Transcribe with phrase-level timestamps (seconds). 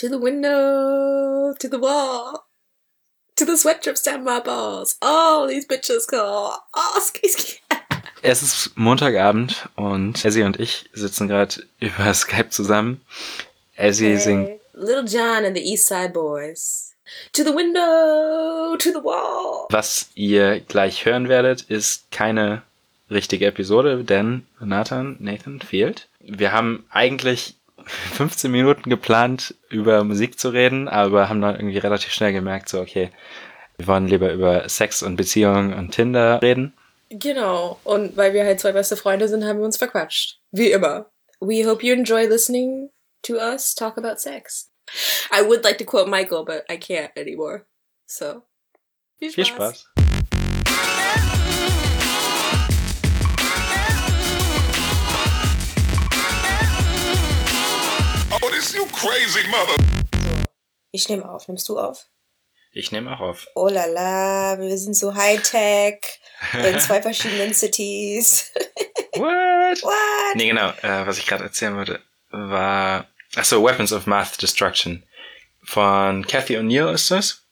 [0.00, 2.46] To the window, to the wall,
[3.36, 4.96] to the sweatshirt down my balls.
[5.02, 6.56] Oh, these bitches call.
[6.72, 7.58] Oh, ski, ski.
[8.22, 13.02] Es ist Montagabend und Essie und ich sitzen gerade über Skype zusammen.
[13.76, 16.94] Essie Hey, singt Little John and the East Side Boys.
[17.34, 19.66] To the window, to the wall.
[19.68, 22.62] Was ihr gleich hören werdet, ist keine
[23.10, 26.08] richtige Episode, denn Nathan, Nathan fehlt.
[26.20, 27.56] Wir haben eigentlich
[27.86, 32.80] 15 Minuten geplant, über Musik zu reden, aber haben dann irgendwie relativ schnell gemerkt, so,
[32.80, 33.10] okay,
[33.76, 36.74] wir wollen lieber über Sex und Beziehungen und Tinder reden.
[37.08, 37.80] Genau.
[37.84, 40.40] Und weil wir halt zwei beste Freunde sind, haben wir uns verquatscht.
[40.52, 41.10] Wie immer.
[41.40, 42.90] We hope you enjoy listening
[43.22, 44.70] to us talk about sex.
[45.32, 47.66] I would like to quote Michael, but I can't anymore.
[48.06, 48.42] So.
[49.18, 49.86] Viel Spaß.
[49.96, 49.99] Oh,
[58.60, 59.76] this you crazy mother.
[60.12, 60.44] So.
[60.92, 61.48] Ich nehme auf.
[61.48, 62.06] Nimmst du auf?
[62.72, 63.46] Ich nehme auch auf.
[63.54, 66.20] Oh la la, wir sind so Hightech
[66.52, 68.52] in zwei verschiedenen Cities.
[69.14, 69.82] What?
[69.82, 70.36] What?
[70.36, 70.70] Nee, genau.
[70.82, 72.00] Äh, was ich gerade erzählen wollte,
[72.30, 73.08] war...
[73.34, 75.04] Achso, Weapons of Math Destruction.
[75.62, 77.46] Von Cathy O'Neill ist das.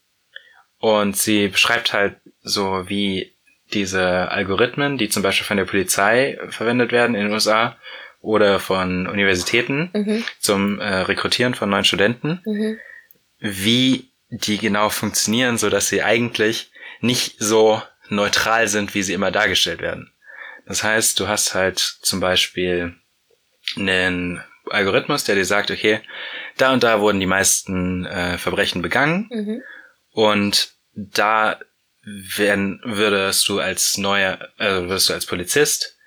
[0.79, 3.35] Und sie beschreibt halt so, wie
[3.73, 7.77] diese Algorithmen, die zum Beispiel von der Polizei verwendet werden in den USA
[8.21, 10.25] oder von Universitäten Mhm.
[10.39, 12.79] zum äh, Rekrutieren von neuen Studenten, Mhm.
[13.39, 19.31] wie die genau funktionieren, so dass sie eigentlich nicht so neutral sind, wie sie immer
[19.31, 20.13] dargestellt werden.
[20.67, 22.95] Das heißt, du hast halt zum Beispiel
[23.77, 26.01] einen Algorithmus, der dir sagt, okay,
[26.59, 29.63] da und da wurden die meisten äh, Verbrechen begangen Mhm.
[30.13, 31.59] und da
[32.03, 35.98] werden, würdest du als neuer, also würdest du als Polizist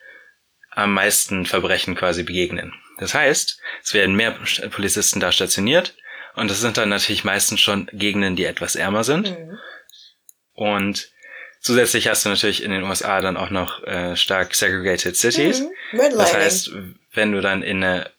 [0.83, 2.73] am meisten Verbrechen quasi begegnen.
[2.97, 4.37] Das heißt, es werden mehr
[4.69, 5.95] Polizisten da stationiert
[6.35, 9.31] und das sind dann natürlich meistens schon Gegenden, die etwas ärmer sind.
[9.31, 9.57] Mhm.
[10.53, 11.09] Und
[11.59, 15.61] zusätzlich hast du natürlich in den USA dann auch noch äh, stark segregated cities.
[15.61, 15.97] Mhm.
[16.17, 16.71] Das heißt,
[17.13, 18.11] wenn du dann in eine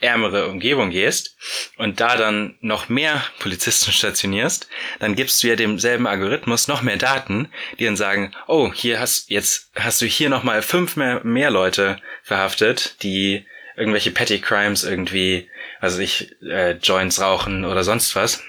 [0.00, 1.36] ärmere Umgebung gehst
[1.76, 4.68] und da dann noch mehr Polizisten stationierst,
[4.98, 9.30] dann gibst du ja demselben Algorithmus noch mehr Daten, die dann sagen, oh, hier hast
[9.30, 13.46] jetzt hast du hier noch mal fünf mehr, mehr Leute verhaftet, die
[13.76, 15.48] irgendwelche Petty Crimes irgendwie,
[15.80, 18.42] also ich äh, Joints rauchen oder sonst was,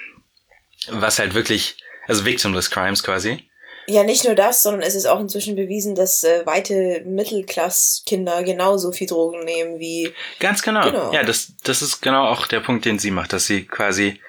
[0.90, 3.51] was halt wirklich, also victimless Crimes quasi.
[3.88, 8.92] Ja, nicht nur das, sondern es ist auch inzwischen bewiesen, dass äh, weite Mittelklasskinder genauso
[8.92, 10.14] viel Drogen nehmen wie.
[10.40, 10.84] Ganz genau.
[10.84, 11.12] Genau.
[11.14, 14.20] Ja, das, das ist genau auch der Punkt, den sie macht, dass sie quasi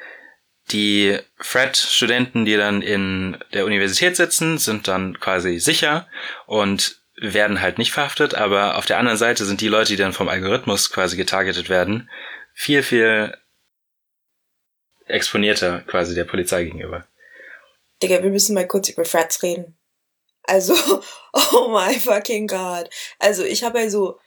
[0.70, 6.06] die Fred-Studenten, die dann in der Universität sitzen, sind dann quasi sicher
[6.46, 10.12] und werden halt nicht verhaftet, aber auf der anderen Seite sind die Leute, die dann
[10.12, 12.10] vom Algorithmus quasi getargetet werden,
[12.54, 13.36] viel, viel
[15.06, 17.06] exponierter quasi der Polizei gegenüber.
[18.02, 19.76] Digga, wir müssen mal kurz über Frats reden.
[20.44, 20.74] Also,
[21.32, 22.90] oh my fucking god.
[23.18, 24.18] Also, ich habe also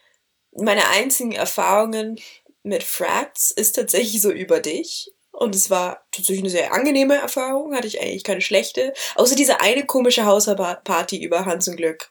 [0.52, 2.18] meine einzigen Erfahrungen
[2.62, 5.12] mit Frats ist tatsächlich so über dich.
[5.30, 8.94] Und es war tatsächlich eine sehr angenehme Erfahrung, hatte ich eigentlich keine schlechte.
[9.16, 12.10] Außer diese eine komische Hausparty über Hans und Glück.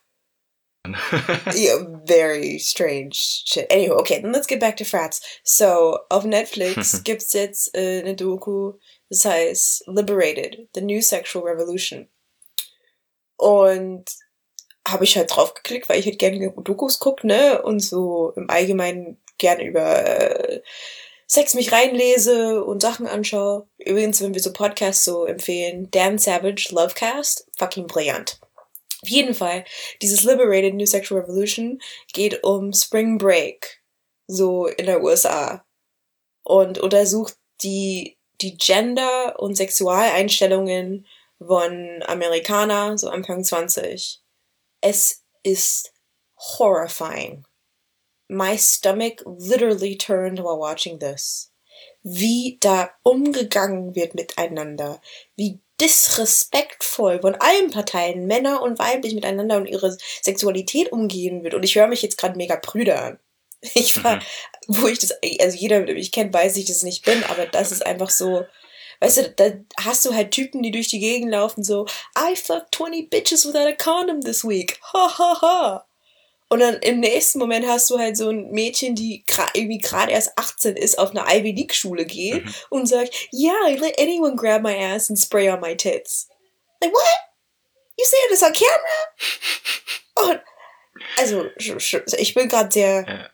[1.55, 3.71] yeah, very strange shit.
[3.71, 5.21] Anyway, okay, then let's get back to Frats.
[5.43, 8.73] So, auf Netflix gibt's jetzt äh, eine Doku,
[9.09, 12.09] das heißt Liberated, The New Sexual Revolution.
[13.37, 14.05] Und
[14.87, 17.61] habe ich halt drauf geklickt, weil ich halt gerne Dokus guck, ne?
[17.61, 20.61] Und so im Allgemeinen gerne über äh,
[21.27, 23.67] Sex mich reinlese und Sachen anschaue.
[23.77, 28.39] Übrigens, wenn wir so Podcasts so empfehlen, Dan Savage, Lovecast, fucking brillant.
[29.01, 29.65] Auf jeden Fall,
[30.01, 31.79] dieses Liberated New Sexual Revolution
[32.13, 33.81] geht um Spring Break,
[34.27, 35.65] so in der USA.
[36.43, 41.05] Und untersucht die, die Gender- und Sexualeinstellungen
[41.39, 44.21] von Amerikaner, so Anfang 20.
[44.81, 45.93] Es ist
[46.37, 47.45] horrifying.
[48.27, 51.51] My stomach literally turned while watching this.
[52.03, 55.01] Wie da umgegangen wird miteinander.
[55.35, 61.53] Wie disrespektvoll von allen Parteien, Männer und weiblich, miteinander und ihre Sexualität umgehen wird.
[61.53, 63.19] Und ich höre mich jetzt gerade mega prüde an.
[63.73, 64.21] Ich war, Mhm.
[64.67, 67.45] wo ich das, also jeder, der mich kennt, weiß ich, dass ich nicht bin, aber
[67.47, 68.45] das ist einfach so,
[69.01, 69.51] weißt du, da
[69.83, 71.85] hast du halt Typen, die durch die Gegend laufen, so,
[72.17, 74.79] I fucked 20 bitches without a condom this week.
[74.93, 75.87] Ha, ha, ha.
[76.47, 80.11] Und dann im nächsten Moment hast du halt so ein Mädchen, die gra- irgendwie gerade
[80.11, 82.53] erst 18 ist, auf einer Ivy League Schule geht Mhm.
[82.69, 86.29] und sagt, yeah, I let anyone grab my ass and spray on my tits.
[86.81, 87.03] Like, what?
[87.97, 89.09] You saying this on camera?
[90.31, 90.41] Und,
[91.17, 91.45] also,
[92.17, 93.31] ich bin gerade sehr.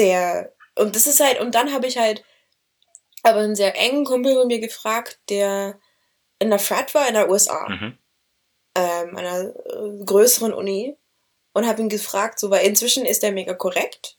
[0.00, 2.24] Sehr, und das ist halt, und dann habe ich halt,
[3.22, 5.78] aber einen sehr engen Kumpel von mir gefragt, der
[6.38, 7.98] in der Frat war in der USA, Mhm.
[8.76, 10.96] ähm, einer äh, größeren Uni,
[11.52, 14.16] und habe ihn gefragt, so, weil inzwischen ist der mega korrekt.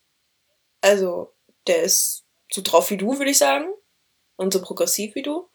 [0.81, 1.33] Also,
[1.65, 3.65] der ist so drauf wie du, würde ich sagen.
[4.35, 5.47] Und so progressiv wie du.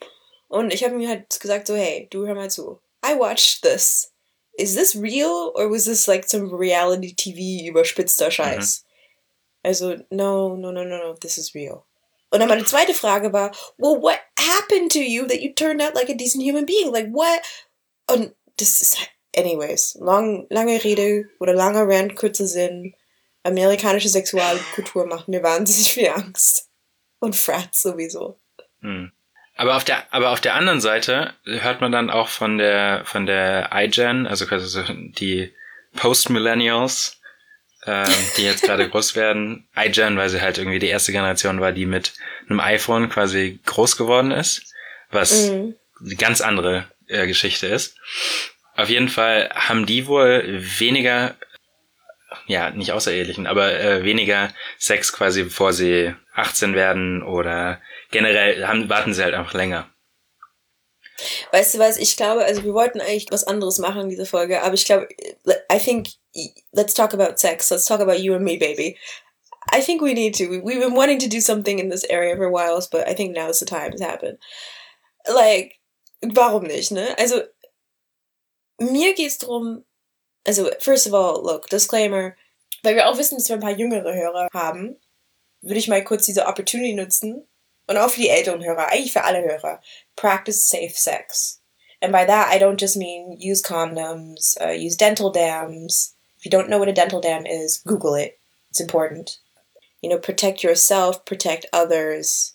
[0.49, 2.81] Und ich habe ihm halt gesagt, so, hey, du hör mal zu.
[3.05, 4.13] I watched this.
[4.57, 8.86] Is this real or was this like some reality TV überspitzter Scheiß?
[9.67, 11.85] Also, no, no, no, no, no, this is real.
[12.31, 15.97] Und dann meine zweite Frage war, well, what happened to you that you turned out
[15.97, 16.93] like a decent human being?
[16.93, 17.43] Like, what?
[18.07, 22.95] Und das ist halt, anyways, lang, lange Rede oder langer Rant, kurzer Sinn.
[23.43, 26.69] Amerikanische Sexualkultur macht mir wahnsinnig viel Angst.
[27.19, 28.39] Und Frats sowieso.
[28.83, 29.11] Hm.
[29.57, 33.27] Aber auf der, aber auf der anderen Seite hört man dann auch von der, von
[33.27, 35.53] der iGen, also quasi die
[35.97, 37.16] Post-Millennials,
[37.87, 39.69] ähm, die jetzt gerade groß werden.
[39.77, 42.13] iGen, weil sie halt irgendwie die erste Generation war, die mit
[42.49, 44.73] einem iPhone quasi groß geworden ist,
[45.11, 45.75] was Mhm.
[46.05, 47.97] eine ganz andere äh, Geschichte ist.
[48.75, 50.45] Auf jeden Fall haben die wohl
[50.79, 51.35] weniger,
[52.47, 57.81] ja, nicht außerehelichen, aber äh, weniger Sex quasi, bevor sie 18 werden oder
[58.11, 59.89] generell haben, warten sie halt einfach länger.
[61.53, 64.63] Weißt du was, ich glaube, also wir wollten eigentlich was anderes machen in dieser Folge,
[64.63, 65.09] aber ich glaube,
[65.73, 66.09] I think,
[66.73, 68.99] let's talk about sex, let's talk about you and me, baby.
[69.75, 70.45] I think we need to.
[70.49, 73.15] We- We've been wanting to do something in this area for a while, but I
[73.15, 74.39] think now is the time to happen.
[75.27, 75.81] Like,
[76.23, 77.17] warum nicht, ne?
[77.19, 77.43] Also,
[78.79, 79.85] mir geht's drum,
[80.47, 82.37] also, first of all, look, Disclaimer,
[82.83, 84.97] weil wir auch wissen, dass wir ein paar jüngere Hörer haben,
[85.63, 87.49] würde ich mal kurz diese Opportunity nutzen
[87.87, 89.81] und auch für die älteren Hörer, eigentlich für alle Hörer,
[90.17, 91.61] practice safe sex.
[92.01, 96.15] And by that, I don't just mean use condoms, uh, use dental dams.
[96.39, 98.39] If you don't know what a dental dam is, Google it.
[98.71, 99.39] It's important.
[100.03, 102.55] You know, protect yourself, protect others.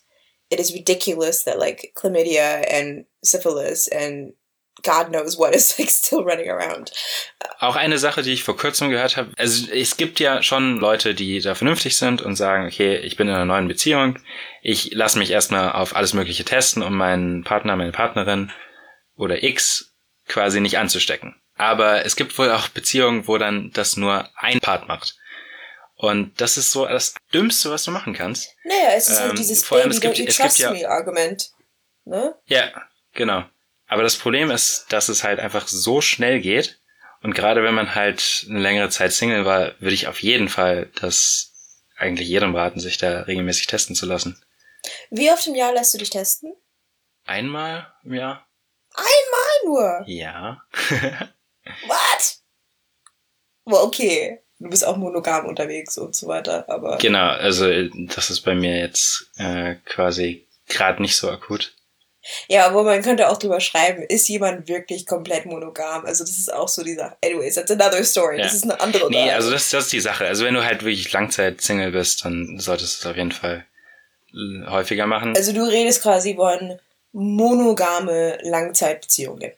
[0.49, 4.33] It is ridiculous that like chlamydia and syphilis and
[4.83, 6.91] God knows what is like still running around.
[7.59, 11.13] Auch eine Sache, die ich vor kurzem gehört habe, also es gibt ja schon Leute,
[11.13, 14.17] die da vernünftig sind und sagen, okay, ich bin in einer neuen Beziehung,
[14.61, 18.51] ich lasse mich erstmal auf alles Mögliche testen, um meinen Partner, meine Partnerin
[19.15, 19.93] oder X
[20.27, 21.35] quasi nicht anzustecken.
[21.55, 25.15] Aber es gibt wohl auch Beziehungen, wo dann das nur ein Part macht.
[25.95, 28.49] Und das ist so das Dümmste, was du machen kannst.
[28.63, 30.47] Naja, es ist Ähm, halt dieses vor allem, Baby, es gibt- don't you es gibt
[30.49, 31.51] trust ja- me Argument.
[32.05, 32.33] Ne?
[32.47, 32.71] Ja,
[33.13, 33.43] genau.
[33.91, 36.79] Aber das Problem ist, dass es halt einfach so schnell geht.
[37.23, 40.89] Und gerade wenn man halt eine längere Zeit Single war, würde ich auf jeden Fall
[41.01, 41.51] das
[41.97, 44.41] eigentlich jedem raten, sich da regelmäßig testen zu lassen.
[45.09, 46.55] Wie oft im Jahr lässt du dich testen?
[47.25, 48.47] Einmal im Jahr?
[48.93, 50.03] Einmal nur.
[50.07, 50.63] Ja.
[51.85, 52.37] What?
[53.65, 54.39] Well, okay.
[54.59, 56.97] Du bist auch monogam unterwegs und so weiter, aber.
[56.97, 57.65] genau, also
[58.07, 61.75] das ist bei mir jetzt äh, quasi gerade nicht so akut.
[62.47, 66.05] Ja, aber man könnte auch drüber schreiben, ist jemand wirklich komplett monogam?
[66.05, 67.17] Also das ist auch so die Sache.
[67.25, 68.37] Anyways, that's another story.
[68.37, 68.43] Ja.
[68.43, 69.33] Das ist eine andere Nee, Sache.
[69.35, 70.25] also das, das ist die Sache.
[70.27, 73.65] Also wenn du halt wirklich Langzeit-Single bist, dann solltest du es auf jeden Fall
[74.33, 75.35] äh, häufiger machen.
[75.35, 76.79] Also du redest quasi von
[77.11, 79.51] monogame Langzeitbeziehungen.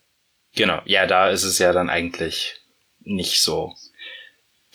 [0.55, 2.61] Genau, ja, da ist es ja dann eigentlich
[3.01, 3.73] nicht so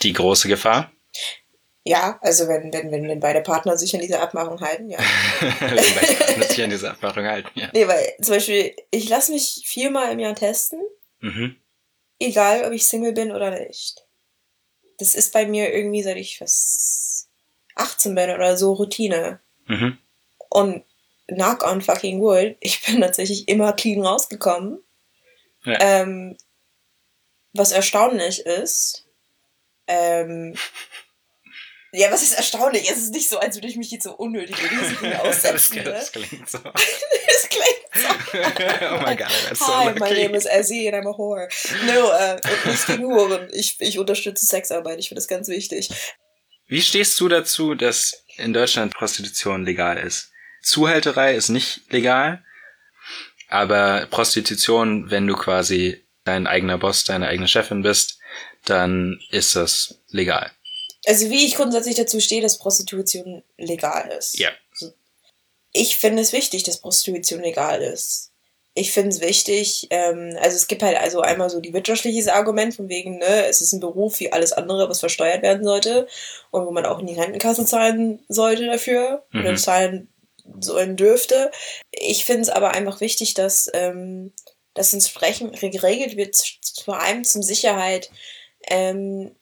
[0.03, 0.93] die große Gefahr.
[1.89, 4.99] Ja, also wenn, wenn, wenn, wenn beide Partner sich an diese Abmachung halten, ja.
[5.41, 7.71] Wenn beide Partner sich an diese Abmachung halten, ja.
[7.73, 10.83] Nee, weil zum Beispiel, ich lasse mich viermal im Jahr testen,
[11.21, 11.57] Mhm.
[12.21, 14.07] egal ob ich Single bin oder nicht.
[14.99, 17.29] Das ist bei mir irgendwie, seit ich was
[17.77, 19.41] 18 bin oder so, Routine.
[19.67, 19.97] Mhm.
[20.51, 20.85] Und
[21.27, 24.79] knock on fucking wood, ich bin tatsächlich immer clean rausgekommen.
[25.65, 25.79] Ja.
[25.81, 26.37] Ähm,
[27.55, 29.07] was erstaunlich ist,
[29.87, 30.55] ähm,
[31.93, 32.91] ja, was ist erstaunlich?
[32.91, 35.77] Es ist nicht so, als würde ich mich jetzt so unnötige Risiken aussetzen.
[35.77, 35.85] ne?
[35.85, 36.59] das klingt so.
[36.63, 38.39] das klingt so.
[38.95, 40.23] oh my god, that's so Hi, my lucky.
[40.23, 41.49] name is Ezzy and I'm a whore.
[41.87, 43.49] No, äh, nicht gegen Huren.
[43.53, 44.99] Ich, ich unterstütze Sexarbeit.
[44.99, 45.91] Ich finde das ganz wichtig.
[46.67, 50.31] Wie stehst du dazu, dass in Deutschland Prostitution legal ist?
[50.63, 52.45] Zuhälterei ist nicht legal,
[53.49, 58.19] aber Prostitution, wenn du quasi dein eigener Boss, deine eigene Chefin bist,
[58.67, 60.51] dann ist das legal.
[61.09, 64.39] Also wie ich grundsätzlich dazu stehe, dass Prostitution legal ist.
[64.39, 64.51] Ja.
[65.73, 68.31] Ich finde es wichtig, dass Prostitution legal ist.
[68.75, 72.75] Ich finde es wichtig, ähm, also es gibt halt also einmal so die wirtschaftliches Argument
[72.77, 76.07] von wegen, ne, es ist ein Beruf wie alles andere, was versteuert werden sollte
[76.51, 79.57] und wo man auch in die Rentenkasse zahlen sollte dafür oder Mhm.
[79.57, 80.09] zahlen
[80.61, 81.51] sollen dürfte.
[81.91, 84.33] Ich finde es aber einfach wichtig, dass ähm,
[84.75, 86.37] das entsprechend geregelt wird,
[86.85, 88.11] vor allem zum Sicherheit
[88.69, 89.35] ähm,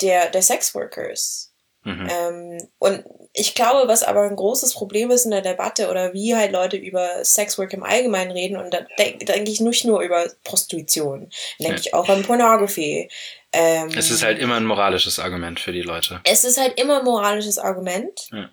[0.00, 1.52] der, der Sexworkers.
[1.84, 2.08] Mhm.
[2.10, 6.34] Ähm, und ich glaube, was aber ein großes Problem ist in der Debatte oder wie
[6.34, 10.26] halt Leute über Sexwork im Allgemeinen reden, und da denke denk ich nicht nur über
[10.44, 11.80] Prostitution, denke Ja.
[11.80, 13.08] ich auch an Pornography.
[13.52, 16.20] Ähm, Es ist halt immer ein moralisches Argument für die Leute.
[16.24, 18.28] es ist halt immer ein moralisches Argument.
[18.32, 18.50] Ja.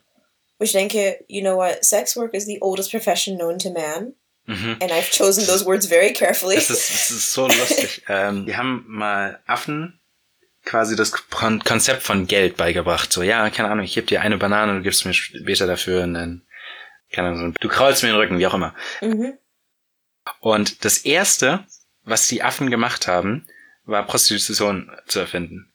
[0.60, 4.14] Ich denke, you know what, sex work is the oldest profession known to man.
[4.46, 4.78] Mhm.
[4.80, 6.56] And I've chosen those words very carefully.
[6.56, 8.04] Es ist, es ist so lustig.
[8.08, 10.00] ähm, die haben mal Affen
[10.66, 13.12] quasi das Kon Konzept von Geld beigebracht.
[13.14, 16.04] So, ja, keine Ahnung, ich gebe dir eine Banane und du gibst mir später dafür
[16.04, 16.46] einen,
[17.12, 18.76] keine Ahnung, du kraulst mir den Rücken, wie auch immer.
[19.02, 19.38] mhm.
[20.40, 21.66] Und das erste,
[22.04, 23.48] was die Affen gemacht haben,
[23.84, 25.72] war Prostitution zu erfinden.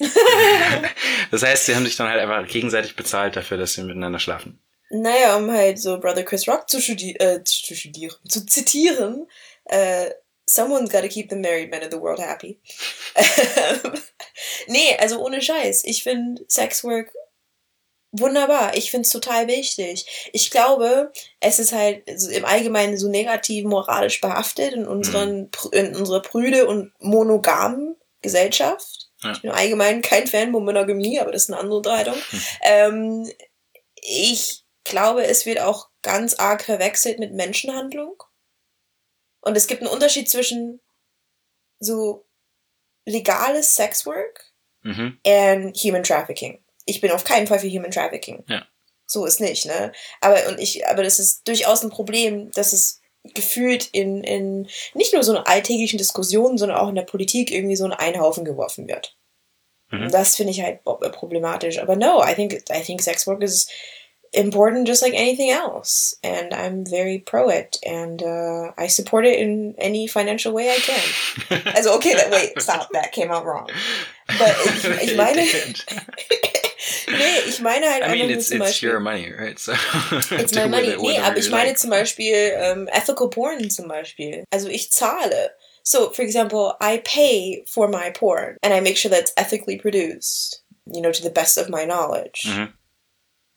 [1.30, 4.62] das heißt, sie haben sich dann halt einfach gegenseitig bezahlt dafür, dass sie miteinander schlafen.
[4.90, 9.26] Naja, um halt so Brother Chris Rock zu, studi äh, zu studieren, zu zitieren,
[9.64, 10.10] äh,
[10.46, 12.60] someone's gotta keep the married men of the world happy.
[14.66, 15.82] Nee, also ohne Scheiß.
[15.84, 17.12] Ich finde Sexwork
[18.12, 18.76] wunderbar.
[18.76, 20.30] Ich finde es total wichtig.
[20.32, 25.96] Ich glaube, es ist halt im Allgemeinen so negativ moralisch behaftet in unseren, prü- in
[25.96, 29.10] unserer prüde und monogamen Gesellschaft.
[29.22, 29.32] Ja.
[29.32, 32.16] Ich bin im Allgemeinen kein Fan von Monogamie, aber das ist eine andere Unterhaltung.
[32.62, 33.30] Ähm,
[33.96, 38.22] ich glaube, es wird auch ganz arg verwechselt mit Menschenhandlung.
[39.42, 40.80] Und es gibt einen Unterschied zwischen
[41.78, 42.24] so
[43.06, 44.50] legales Sexwork
[44.84, 45.18] Mhm.
[45.24, 46.58] and Human Trafficking.
[46.86, 48.42] Ich bin auf keinen Fall für Human Trafficking.
[48.48, 48.66] Ja.
[49.06, 49.92] So ist nicht, ne?
[50.20, 53.00] Aber und ich, aber das ist durchaus ein Problem, dass es
[53.34, 57.76] gefühlt in, in nicht nur so einer alltäglichen Diskussion, sondern auch in der Politik irgendwie
[57.76, 59.16] so in einen Haufen geworfen wird.
[59.92, 60.10] Mhm.
[60.10, 61.78] Das finde ich halt bo- problematisch.
[61.78, 63.68] Aber no, I think I think sex work is
[64.32, 66.14] important just like anything else.
[66.22, 67.78] And I'm very pro it.
[67.84, 71.62] And uh, I support it in any financial way I can.
[71.76, 73.68] Also, okay, that, wait, stop, that came out wrong.
[74.38, 75.42] But ich, ich meine,
[77.08, 78.88] nee, ich meine halt I mean, einfach nur it's, zum it's Beispiel.
[78.90, 79.58] your money, right?
[79.58, 79.72] So
[80.32, 80.88] It's my money.
[80.88, 81.78] it Nee, aber ich meine like.
[81.78, 84.44] zum Beispiel ähm, ethical porn zum Beispiel.
[84.50, 85.50] Also ich zahle.
[85.84, 89.76] So, for example, I pay for my porn and I make sure that it's ethically
[89.76, 90.62] produced.
[90.86, 92.44] You know, to the best of my knowledge.
[92.46, 92.72] Mhm.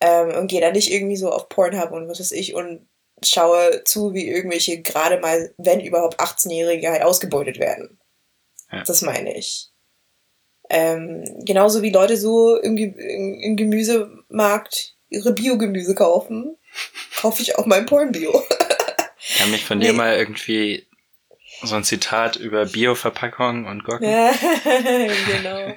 [0.05, 2.87] Ähm, und gehe da nicht irgendwie so auf Pornhub und was weiß ich und
[3.23, 7.97] schaue zu, wie irgendwelche gerade mal, wenn überhaupt 18-Jährige halt ausgebeutet werden.
[8.71, 8.83] Ja.
[8.83, 9.69] Das meine ich.
[10.69, 12.87] Ähm, genauso wie Leute so im, Ge
[13.41, 16.57] im, Gemüsemarkt ihre Biogemüse kaufen,
[17.21, 18.43] kaufe ich auch mein Pornbio.
[19.37, 19.97] Kann mich von dir Nee.
[19.97, 20.85] mal irgendwie
[21.63, 24.09] so ein Zitat über Bio-Verpackung und Gurken?
[24.09, 24.31] Ja,
[25.27, 25.73] genau.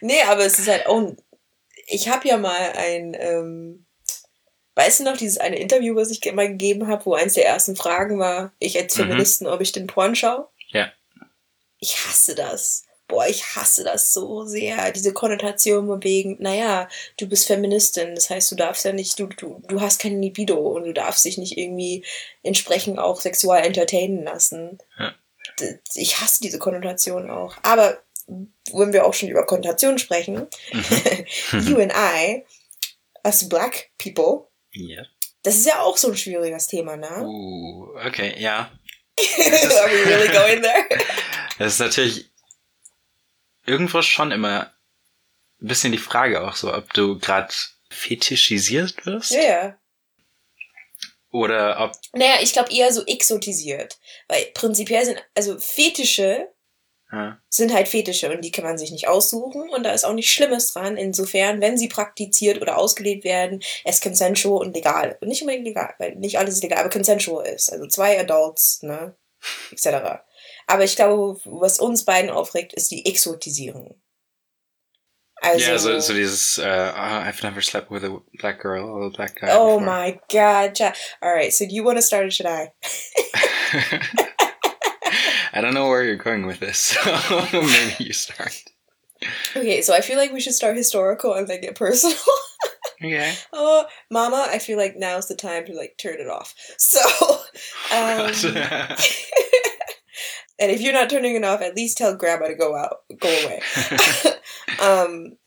[0.00, 1.14] Nee, aber es ist halt auch.
[1.90, 3.16] Ich habe ja mal ein.
[3.18, 3.86] Ähm,
[4.76, 7.76] weißt du noch, dieses eine Interview, was ich mal gegeben habe, wo eins der ersten
[7.76, 9.02] Fragen war, ich als Mhm.
[9.02, 10.48] Feministin, ob ich den Porn schaue?
[10.68, 10.90] Ja.
[11.78, 12.84] Ich hasse das.
[13.08, 14.92] Boah, ich hasse das so sehr.
[14.92, 19.60] Diese Konnotation wegen, naja, du bist Feministin, das heißt, du darfst ja nicht, du, du,
[19.66, 22.04] du hast keine Libido und du darfst dich nicht irgendwie
[22.44, 24.78] entsprechend auch sexual entertainen lassen.
[24.96, 25.12] Ja.
[25.94, 27.56] Ich hasse diese Konnotation auch.
[27.62, 27.98] Aber
[28.72, 30.46] wenn wir auch schon über Konnotation sprechen,
[31.52, 32.44] you and I,
[33.22, 35.02] as black people, Ja.
[35.42, 37.22] das ist ja auch so ein schwieriges Thema, ne?
[37.22, 38.70] Uh, okay, ja.
[39.20, 40.86] Are we really going there?
[41.58, 42.30] Das ist natürlich
[43.66, 44.72] irgendwo schon immer
[45.60, 47.52] ein bisschen die Frage auch so, ob du gerade
[47.90, 49.78] fetischisiert wirst Ja, ja.
[51.30, 53.98] oder ob Naja, ich glaube eher so exotisiert.
[54.28, 56.48] Weil prinzipiell sind, also Fetische
[57.12, 60.12] ja, sind halt Fetische und die kann man sich nicht aussuchen und da ist auch
[60.12, 60.96] nichts Schlimmes dran.
[60.96, 65.18] Insofern, wenn sie praktiziert oder ausgelebt werden, es consensual und legal.
[65.20, 67.72] Und nicht unbedingt legal, weil nicht alles ist legal, aber consensual ist.
[67.72, 69.14] Also zwei Adults, ne,
[69.72, 70.20] etc.
[70.66, 74.00] Aber ich glaube, was uns beiden aufregt, ist die Exotisierung.
[75.42, 79.08] Also, ja, so, so dieses uh, I've never slept with a black girl or a
[79.08, 79.48] black guy.
[79.50, 79.80] oh before.
[79.80, 80.78] my god.
[80.78, 82.72] Ja- Alright, so do you want to start or should I?
[85.52, 88.62] I don't know where you're going with this, so maybe you start.
[89.56, 92.16] Okay, so I feel like we should start historical and then get personal.
[93.02, 93.34] Okay.
[93.54, 96.54] oh, Mama, I feel like now's the time to like turn it off.
[96.76, 97.00] So,
[97.90, 98.30] um,
[100.58, 103.28] and if you're not turning it off, at least tell Grandma to go out, go
[103.28, 103.62] away.
[104.82, 105.38] um,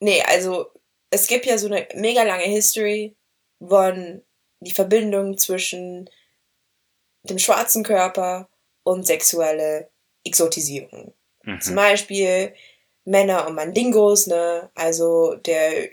[0.00, 0.70] nee, also
[1.10, 3.16] es gibt ja so eine mega lange History
[3.60, 4.22] von
[4.60, 6.08] die Verbindung zwischen
[7.24, 8.48] dem schwarzen Körper
[8.84, 9.88] und sexuelle
[10.24, 11.14] Exotisierung.
[11.60, 11.76] Zum mhm.
[11.76, 12.54] Beispiel
[13.04, 14.70] Männer und Mandingos, ne?
[14.74, 15.88] Also der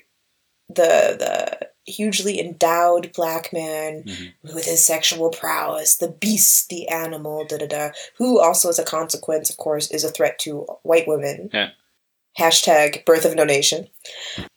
[0.68, 4.34] the the hugely endowed black man Mhm.
[4.44, 8.84] with his sexual prowess, the beast, the animal, da da da, who also as a
[8.84, 11.50] consequence, of course, is a threat to white women.
[11.52, 11.72] Yeah.
[12.38, 13.90] Hashtag Birth of a Donation.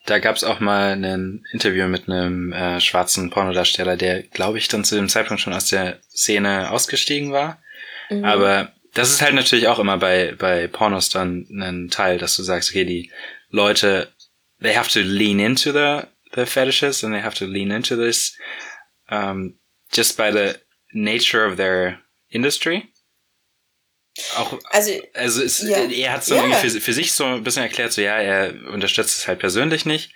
[0.04, 4.84] Da gab's auch mal ein Interview mit einem äh, schwarzen Pornodarsteller, der, glaube ich, dann
[4.84, 7.62] zu dem Zeitpunkt schon aus der Szene ausgestiegen war.
[8.12, 8.24] Mhm.
[8.24, 12.42] Aber das ist halt natürlich auch immer bei, bei Pornos dann ein Teil, dass du
[12.42, 13.10] sagst, okay, die
[13.50, 14.12] Leute,
[14.60, 16.02] they have to lean into the,
[16.34, 18.36] the fetishes and they have to lean into this
[19.10, 19.58] um,
[19.94, 20.54] just by the
[20.92, 22.88] nature of their industry.
[24.36, 25.78] Auch, Also, also es, Ja.
[25.88, 26.42] er hat so Ja.
[26.42, 29.86] irgendwie für, für sich so ein bisschen erklärt, so ja, er unterstützt es halt persönlich
[29.86, 30.12] nicht,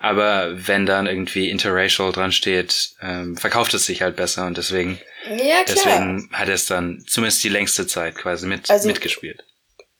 [0.00, 4.98] aber wenn dann irgendwie interracial dran steht, ähm, verkauft es sich halt besser und deswegen,
[5.28, 9.44] ja deswegen hat er es dann zumindest die längste Zeit quasi mit, Also- mitgespielt.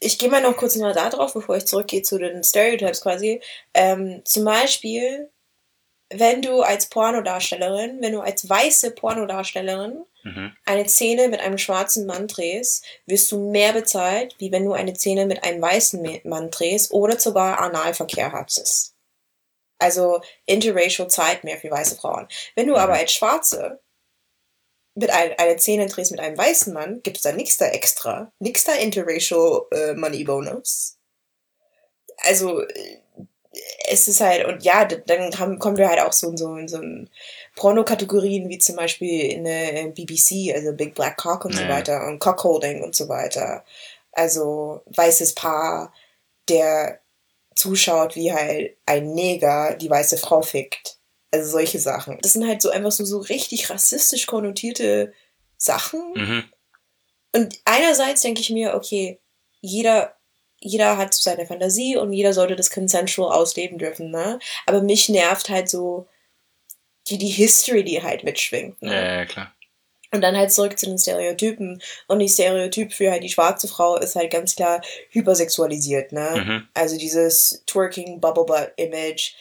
[0.01, 3.41] ich gehe mal noch kurz mal da drauf, bevor ich zurückgehe zu den Stereotypes quasi.
[3.75, 5.29] Ähm, zum Beispiel,
[6.13, 10.53] wenn du als Pornodarstellerin, wenn du als weiße Pornodarstellerin Mhm.
[10.67, 14.95] eine Szene mit einem schwarzen Mann drehst, wirst du mehr bezahlt, wie wenn du eine
[14.95, 18.90] Szene mit einem weißen Mann drehst oder sogar Analverkehr hattest.
[19.81, 22.29] Also interracial zahlt mehr für weiße Frauen.
[22.55, 22.79] Wenn du Mhm.
[22.81, 23.81] aber als Schwarze
[24.95, 28.33] mit ein, eine Szene drehst mit einem weißen Mann, gibt es da nichts da extra.
[28.41, 30.99] Nichts da interracial äh, Money Bonus.
[32.19, 32.99] Also äh,
[33.89, 36.69] es ist halt, und ja, dann haben, kommen wir halt auch so in so, in
[36.69, 36.81] so
[37.57, 41.69] Pornokategorien wie zum Beispiel in der BBC, also Big Black Cock und so Ja.
[41.69, 43.65] weiter und Cockholding und so weiter.
[44.13, 45.93] Also weißes Paar,
[46.49, 47.00] der
[47.61, 50.99] zuschaut, wie halt ein Neger die weiße Frau fickt.
[51.33, 52.19] Also solche Sachen.
[52.23, 55.13] Das sind halt so einfach so, so richtig rassistisch konnotierte
[55.57, 56.13] Sachen.
[56.15, 56.45] Mhm.
[57.33, 59.21] Und einerseits denke ich mir, okay,
[59.61, 60.17] jeder,
[60.59, 64.41] jeder hat so seine Fantasie und jeder sollte das consensual ausleben dürfen, ne?
[64.67, 66.09] Aber mich nervt halt so
[67.09, 68.93] die, die History, die halt mitschwingt, ne?
[68.93, 69.55] Ja, ja, klar.
[70.13, 71.81] Und dann halt zurück zu den Stereotypen.
[72.09, 76.45] Und die Stereotyp für halt die schwarze Frau ist halt ganz klar hypersexualisiert, ne?
[76.45, 76.69] Mhm.
[76.75, 79.35] Also dieses Twerking Bubble Butt Image,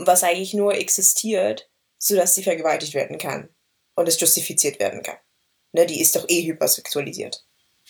[0.00, 3.48] was eigentlich nur existiert, sodass sie vergewaltigt werden kann.
[3.94, 5.16] Und es justifiziert werden kann.
[5.72, 7.44] Ne, die ist doch eh hypersexualisiert.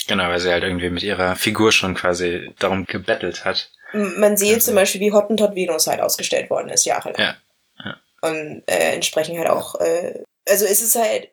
[0.07, 3.71] Genau, weil sie halt irgendwie mit ihrer Figur schon quasi darum gebettelt hat.
[3.93, 7.21] Man sieht Also- zum Beispiel, wie Hottentot Venus halt ausgestellt worden ist, jahrelang.
[7.21, 7.37] Ja,
[7.85, 7.97] ja.
[8.23, 11.29] Und äh, entsprechend halt auch, äh, also es ist halt,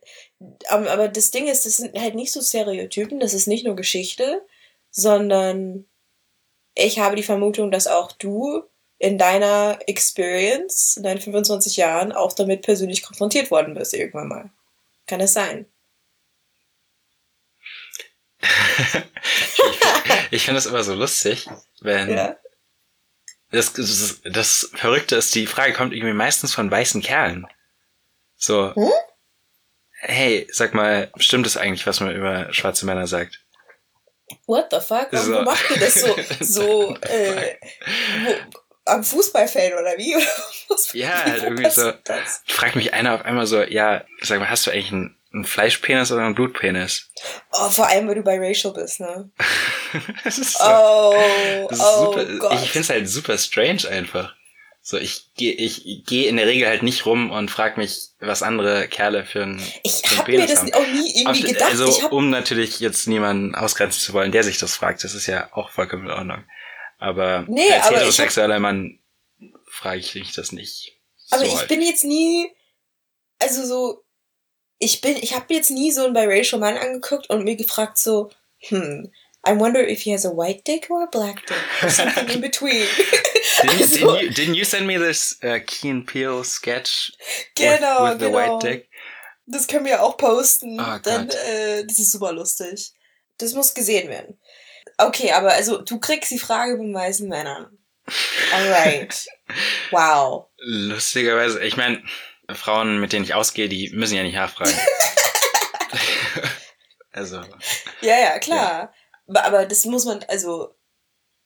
[0.67, 3.75] aber, aber das Ding ist, das sind halt nicht so Stereotypen, das ist nicht nur
[3.75, 4.45] Geschichte,
[4.91, 5.85] sondern
[6.73, 8.63] ich habe die Vermutung, dass auch du
[8.97, 14.49] in deiner Experience, in deinen 25 Jahren, auch damit persönlich konfrontiert worden bist irgendwann mal.
[15.07, 15.65] Kann das sein?
[20.31, 21.47] Ich finde das immer so lustig,
[21.81, 22.35] wenn Ja.
[23.51, 27.47] das, das, das Verrückte ist, die Frage kommt irgendwie meistens von weißen Kerlen.
[28.35, 28.91] So, Hm?
[30.07, 33.41] Hey, sag mal, stimmt es eigentlich, was man über schwarze Männer sagt?
[34.47, 35.07] What the fuck?
[35.11, 35.41] Warum So.
[35.43, 37.55] macht ihr das so, so äh,
[38.25, 38.33] wo,
[38.85, 40.15] am Fußballfeld oder wie?
[40.93, 41.91] Ja, halt irgendwie so.
[42.03, 42.41] Das?
[42.47, 46.11] Fragt mich einer auf einmal so, ja, sag mal, hast du eigentlich einen, einen Fleischpenis
[46.11, 47.09] oder einen Blutpenis?
[47.51, 49.29] Oh, vor allem, weil du biracial bist, ne?
[50.23, 52.53] das ist so, Oh, das ist oh super, Gott.
[52.55, 54.34] ich finde es halt super strange einfach.
[54.87, 58.43] So, ich gehe ich geh in der Regel halt nicht rum und frag mich, was
[58.43, 60.73] andere Kerle für einen ich für einen hab mir Penis das haben.
[60.73, 61.71] auch nie irgendwie Auf- gedacht.
[61.71, 65.25] Also, hab, um natürlich jetzt niemanden ausgrenzen zu wollen, der sich das fragt, das ist
[65.25, 66.43] ja auch vollkommen in Ordnung.
[66.99, 68.99] Aber Nee, als aber ich hab- heterosexueller Mann
[69.67, 70.95] frage ich mich das nicht.
[71.31, 71.67] aber so ich halt.
[71.67, 72.51] bin jetzt nie,
[73.39, 74.03] also so,
[74.77, 78.29] ich bin, ich habe jetzt nie so einen biracial Mann angeguckt und mir gefragt so,
[78.59, 79.11] hm,
[79.47, 82.41] I wonder if he has a white dick or a black dick or something in
[82.41, 82.85] between.
[83.61, 87.11] Didn't, Also- didn't, you, didn't you send me this uh, Key and Peele sketch
[87.55, 88.57] Genau, with, with the genau.
[88.57, 88.89] white dick?
[89.47, 90.79] Das können wir auch posten.
[90.79, 92.91] Oh dann, äh, das ist super lustig.
[93.37, 94.39] Das muss gesehen werden.
[94.97, 97.77] Okay, aber also du kriegst die Frage von weißen Männern.
[98.53, 99.25] Alright.
[99.91, 100.47] Wow.
[100.57, 102.01] Lustigerweise, ich meine,
[102.51, 104.73] Frauen, mit denen ich ausgehe, die müssen ja nicht nachfragen.
[107.11, 107.41] also,
[108.01, 108.93] Ja, ja, klar.
[109.27, 110.75] Aber, aber das muss man, also,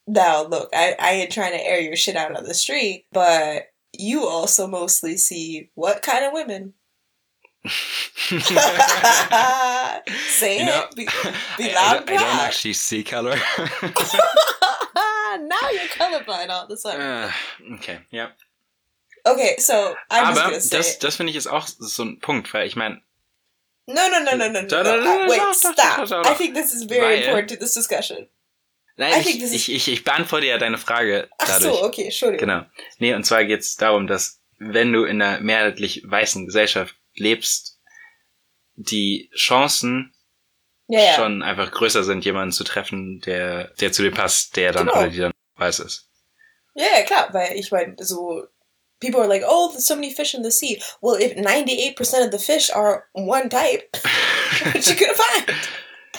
[0.08, 3.68] now look, I, I ain't trying to air your shit out on the street, but
[3.94, 6.74] you also mostly see what kind of women?
[7.66, 8.36] Say
[10.60, 10.96] you know, it.
[10.96, 13.36] Be, I, be I loud don't, I don't actually see color.
[15.38, 17.02] now you're colorblind all of a sudden.
[17.02, 17.36] Ah,
[17.76, 18.30] okay, ja.
[19.26, 22.54] Okay, so I'm just gonna say das, das finde ich ist auch so ein Punkt,
[22.54, 23.02] weil ich meine,
[23.92, 24.84] No, no, no, no, no, no.
[24.84, 25.26] No.
[25.26, 26.26] Uh, Wait, stop.
[26.26, 28.28] I think this is very Weil- important to this discussion.
[28.98, 31.76] nein, I ich, ich, ich, ich beantworte ja deine Frage Ach dadurch.
[31.80, 32.48] so, okay, Entschuldigung.
[32.48, 32.66] Genau.
[33.00, 37.80] Nee, und zwar geht's darum, dass wenn du in einer mehrheitlich weißen Gesellschaft lebst,
[38.76, 40.14] die Chancen
[40.88, 41.14] Ja, ja.
[41.16, 45.00] schon einfach größer sind, jemanden zu treffen, der, der zu dir passt, der dann Genau.
[45.00, 46.10] oder die dann weiß ist.
[46.76, 48.44] Ja, ja, klar, weil ich meine, so,
[49.00, 50.82] people are like, oh, there's so many fish in the sea.
[51.02, 53.84] Well, if 98% of the fish are one type,
[54.74, 55.46] what you gonna find?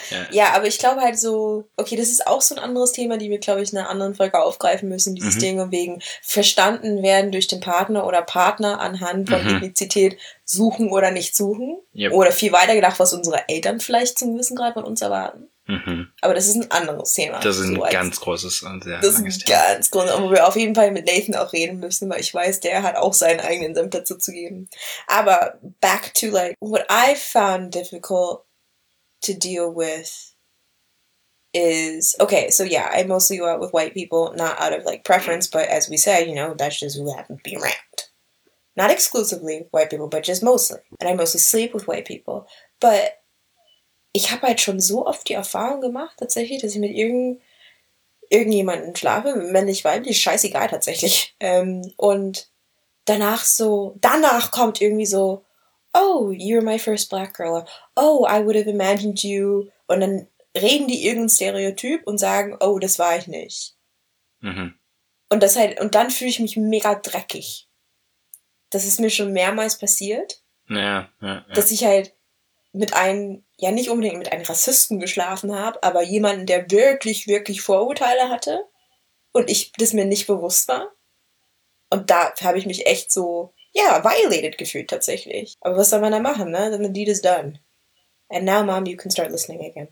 [0.09, 0.25] Ja.
[0.31, 3.29] Ja, aber ich glaube halt so, okay, das ist auch so ein anderes Thema, die
[3.29, 5.39] wir, glaube ich, in einer anderen Folge aufgreifen müssen, dieses Mhm.
[5.39, 9.55] Ding wegen verstanden werden durch den Partner oder Partner anhand von Mhm.
[9.57, 11.77] Ethnizität suchen oder nicht suchen.
[11.95, 12.13] Yep.
[12.13, 15.49] Oder viel weiter gedacht, was unsere Eltern vielleicht zum gewissen Grad von uns erwarten.
[15.71, 16.11] Mhm.
[16.21, 17.39] Aber das ist ein anderes Thema.
[17.39, 20.47] Das ist ein So ganz großes und sehr das ist ein ganz groß, wo wir
[20.47, 23.39] auf jeden Fall mit Nathan auch reden müssen, weil ich weiß, der hat auch seinen
[23.39, 24.69] eigenen Senf dazu zu geben.
[25.07, 28.41] Aber back to like what I found difficult
[29.21, 30.35] to deal with
[31.53, 35.03] is okay, so yeah, I mostly go out with white people, not out of like
[35.03, 37.73] preference, but as we said, you know, that's just who happen to be around.
[38.77, 40.79] Not exclusively white people, but just mostly.
[40.99, 42.47] And I mostly sleep with white people.
[42.79, 43.20] But
[44.13, 47.41] ich habe halt schon so oft die Erfahrung gemacht, tatsächlich, dass ich mit irgend,
[48.29, 51.35] irgendjemanden schlafe, männlich, weiblich, scheißegal tatsächlich.
[51.39, 52.49] Ähm, und
[53.05, 55.45] danach so, danach kommt irgendwie so,
[55.93, 57.65] oh, you're my first black girl.
[57.95, 59.67] Oh, I would have imagined you.
[59.87, 63.75] Und dann reden die irgendein Stereotyp und sagen, oh, das war ich nicht.
[64.39, 64.75] Mhm.
[65.29, 67.67] Und das halt, und dann fühle ich mich mega dreckig.
[68.69, 71.45] Das ist mir schon mehrmals passiert, Ja, ja, ja.
[71.53, 72.13] dass ich halt
[72.73, 77.61] mit einem, ja nicht unbedingt mit einem Rassisten geschlafen habe, aber jemanden, der wirklich, wirklich
[77.61, 78.65] Vorurteile hatte
[79.33, 80.91] und ich das mir nicht bewusst war.
[81.89, 85.55] Und da habe ich mich echt so, ja, violated gefühlt tatsächlich.
[85.61, 86.71] Aber was soll man da machen, ne?
[86.71, 87.59] Then the deed is done.
[88.29, 89.89] And now, mom, you can start listening again.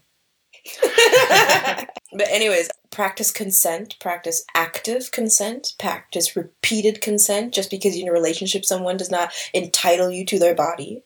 [2.14, 7.54] but anyways, practice consent, practice active consent, practice repeated consent.
[7.54, 11.04] Just because you're in a relationship, someone does not entitle you to their body.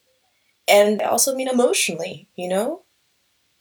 [0.67, 2.81] And I also mean emotionally, you know?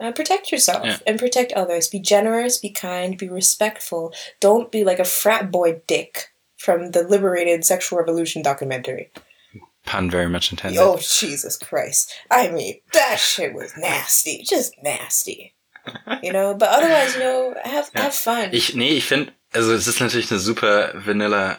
[0.00, 0.98] Uh, protect yourself Yeah.
[1.06, 1.88] and protect others.
[1.88, 4.12] Be generous, be kind, be respectful.
[4.40, 9.10] Don't be like a frat boy dick from the Liberated Sexual Revolution documentary.
[9.84, 10.78] Pun very much intended.
[10.80, 12.12] Oh, Jesus Christ.
[12.30, 14.44] I mean, that shit was nasty.
[14.48, 15.54] Just nasty.
[16.22, 16.54] You know?
[16.54, 18.02] But otherwise, you know, have, Ja.
[18.02, 18.50] have fun.
[18.52, 21.58] Ich, nee, ich finde, also es ist natürlich eine super vanilla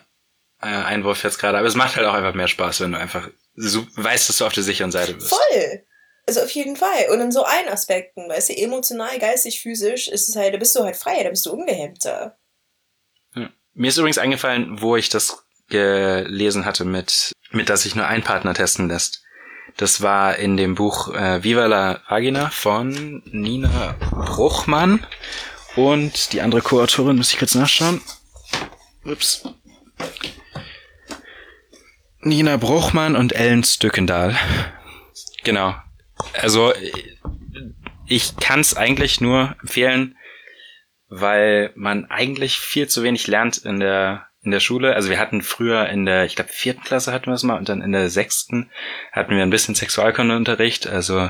[0.61, 3.29] äh, Einwurf jetzt gerade, aber es macht halt auch einfach mehr Spaß, wenn du einfach
[3.55, 5.29] so, weißt, dass du auf der sicheren Seite bist.
[5.29, 5.83] Voll.
[6.25, 7.09] Also auf jeden Fall.
[7.11, 10.75] Und in so allen Aspekten, weißt du, emotional, geistig, physisch, ist es halt, da bist
[10.75, 12.37] du halt freier, da bist du ungehemmter.
[13.35, 13.49] Ja.
[13.73, 18.23] Mir ist übrigens eingefallen, wo ich das gelesen hatte mit, mit dass sich nur ein
[18.23, 19.23] Partner testen lässt.
[19.77, 25.05] Das war in dem Buch äh, Viva la Vagina von Nina Bruchmann
[25.75, 28.01] und die andere Co-Autorin, muss ich kurz nachschauen.
[29.03, 29.43] Ups.
[32.23, 34.35] Nina Bruchmann und Ellen Stückendahl.
[35.43, 35.75] Genau.
[36.41, 36.73] Also
[38.07, 40.17] ich kann es eigentlich nur empfehlen,
[41.09, 44.93] weil man eigentlich viel zu wenig lernt in der in der Schule.
[44.95, 47.69] Also wir hatten früher in der, ich glaube vierten Klasse hatten wir es mal und
[47.69, 48.69] dann in der sechsten
[49.11, 50.87] hatten wir ein bisschen Sexualkundeunterricht.
[50.87, 51.29] Also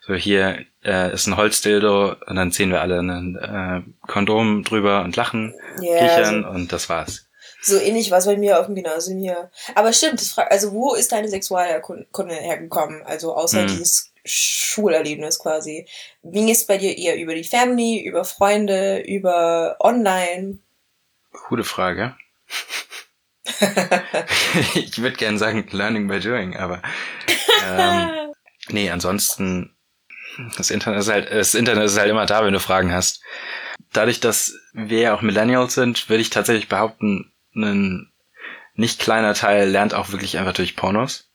[0.00, 5.02] so hier äh, ist ein Holzdildo und dann ziehen wir alle ein äh, Kondom drüber
[5.02, 7.23] und lachen, Ja, kichern und das war's.
[7.64, 9.50] So ähnlich war es bei mir auf dem Gymnasium hier.
[9.74, 13.02] Aber stimmt, also wo ist deine Sexualkunde hergekommen?
[13.04, 13.68] Also außer Hm.
[13.68, 15.86] dieses Schulerlebnis quasi.
[16.22, 20.58] Ging es bei dir eher über die Family, über Freunde, über online?
[21.48, 22.16] Gute Frage.
[24.74, 26.80] ich würde gern sagen Learning by Doing, aber
[27.66, 28.32] ähm,
[28.68, 29.74] nee, ansonsten
[30.56, 33.22] das Internet ist halt das Internet ist halt immer da, wenn du Fragen hast.
[33.92, 38.12] Dadurch, dass wir ja auch Millennials sind, würde ich tatsächlich behaupten, ein
[38.74, 41.30] nicht kleiner Teil lernt auch wirklich einfach durch Pornos.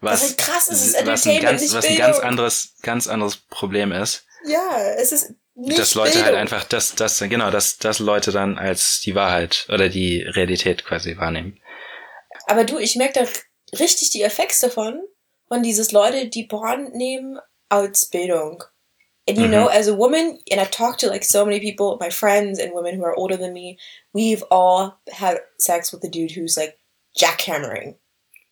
[0.00, 3.92] Was halt krass ist, ist was ein ganz, was ein ganz anderes, ganz anderes Problem
[3.92, 4.26] ist.
[4.44, 6.26] ja, es ist nicht dass Leute Bildung.
[6.26, 10.84] halt einfach, dass, dass, genau, dass, dass Leute dann als die Wahrheit oder die Realität
[10.84, 11.60] quasi wahrnehmen.
[12.46, 15.00] Aber du, ich merke da richtig die Effekte davon,
[15.48, 18.62] von dieses Leute, die Porn nehmen als Bildung.
[19.28, 19.52] And you Mhm.
[19.52, 22.72] know, as a woman, and I've talked to like so many people, my friends and
[22.74, 23.78] women who are older than me,
[24.14, 26.78] we've all had sex with a dude who's like
[27.18, 27.96] jackhammering.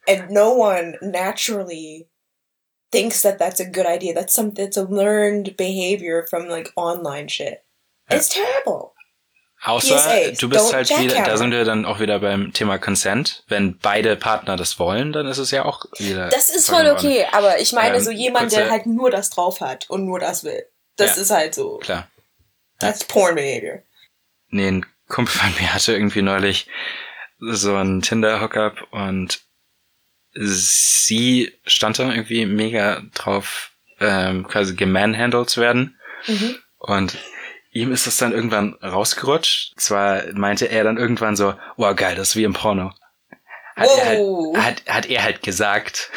[0.08, 2.08] And no one naturally
[2.92, 4.14] thinks that that's a good idea.
[4.14, 7.64] That's something that's a learned behavior from like online shit.
[8.10, 8.95] It's terrible.
[9.66, 13.42] Außer PSA, du bist halt wieder, da sind wir dann auch wieder beim Thema Consent.
[13.48, 16.28] Wenn beide Partner das wollen, dann ist es ja auch wieder.
[16.28, 19.60] Das ist voll okay, aber ich meine Ähm, so jemand, der halt nur das drauf
[19.60, 20.64] hat und nur das will.
[20.96, 21.22] Das Ja.
[21.22, 21.78] ist halt so.
[21.78, 22.08] Klar.
[22.78, 23.82] That's porn behavior.
[24.48, 26.68] Nee, ein Kumpel von mir hatte irgendwie neulich
[27.40, 29.40] so ein Tinder-Hookup und
[30.32, 35.98] sie stand da irgendwie mega drauf, ähm, quasi gemanhandelt zu werden.
[36.26, 36.56] Mhm.
[36.78, 37.16] Und
[37.80, 39.74] ihm ist das dann irgendwann rausgerutscht.
[39.78, 42.92] Zwar meinte er dann irgendwann so, wow, geil, das ist wie im Porno.
[43.76, 44.56] Hat, er, Wow.
[44.56, 46.10] halt, hat, hat er halt gesagt.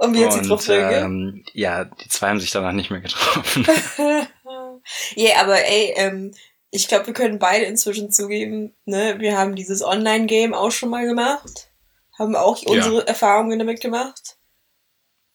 [0.00, 1.02] Und wie hat sie reagiert?
[1.04, 3.66] ähm, ja, die zwei haben sich danach nicht mehr getroffen.
[5.14, 6.34] Ja, aber ey, ähm,
[6.70, 11.06] ich glaube, wir können beide inzwischen zugeben, ne, wir haben dieses Online-Game auch schon mal
[11.06, 11.70] gemacht.
[12.18, 12.70] Haben auch Ja.
[12.72, 14.36] unsere Erfahrungen damit gemacht.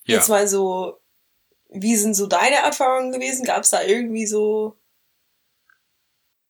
[0.06, 0.18] ja.
[0.18, 1.00] Jetzt mal so,
[1.70, 3.46] wie sind so deine Erfahrungen gewesen?
[3.46, 4.76] Gab es da irgendwie so.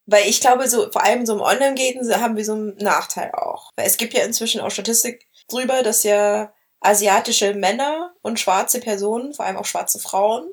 [0.05, 3.71] Weil ich glaube, so, vor allem so im Online-Gaten haben wir so einen Nachteil auch.
[3.75, 6.51] Weil es gibt ja inzwischen auch Statistik drüber, dass ja
[6.81, 10.49] asiatische Männer und schwarze Personen, vor allem auch schwarze Frauen,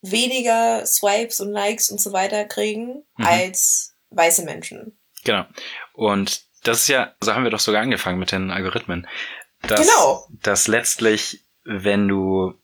[0.00, 3.26] weniger Swipes und Likes und so weiter kriegen Mhm.
[3.26, 4.98] als weiße Menschen.
[5.24, 5.44] Genau.
[5.92, 9.06] Und das ist ja, so haben wir doch sogar angefangen mit den Algorithmen.
[9.62, 10.26] Dass, Genau.
[10.42, 12.54] Dass letztlich, wenn du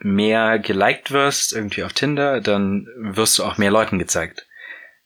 [0.00, 4.46] mehr geliked wirst, irgendwie auf Tinder, dann wirst du auch mehr Leuten gezeigt.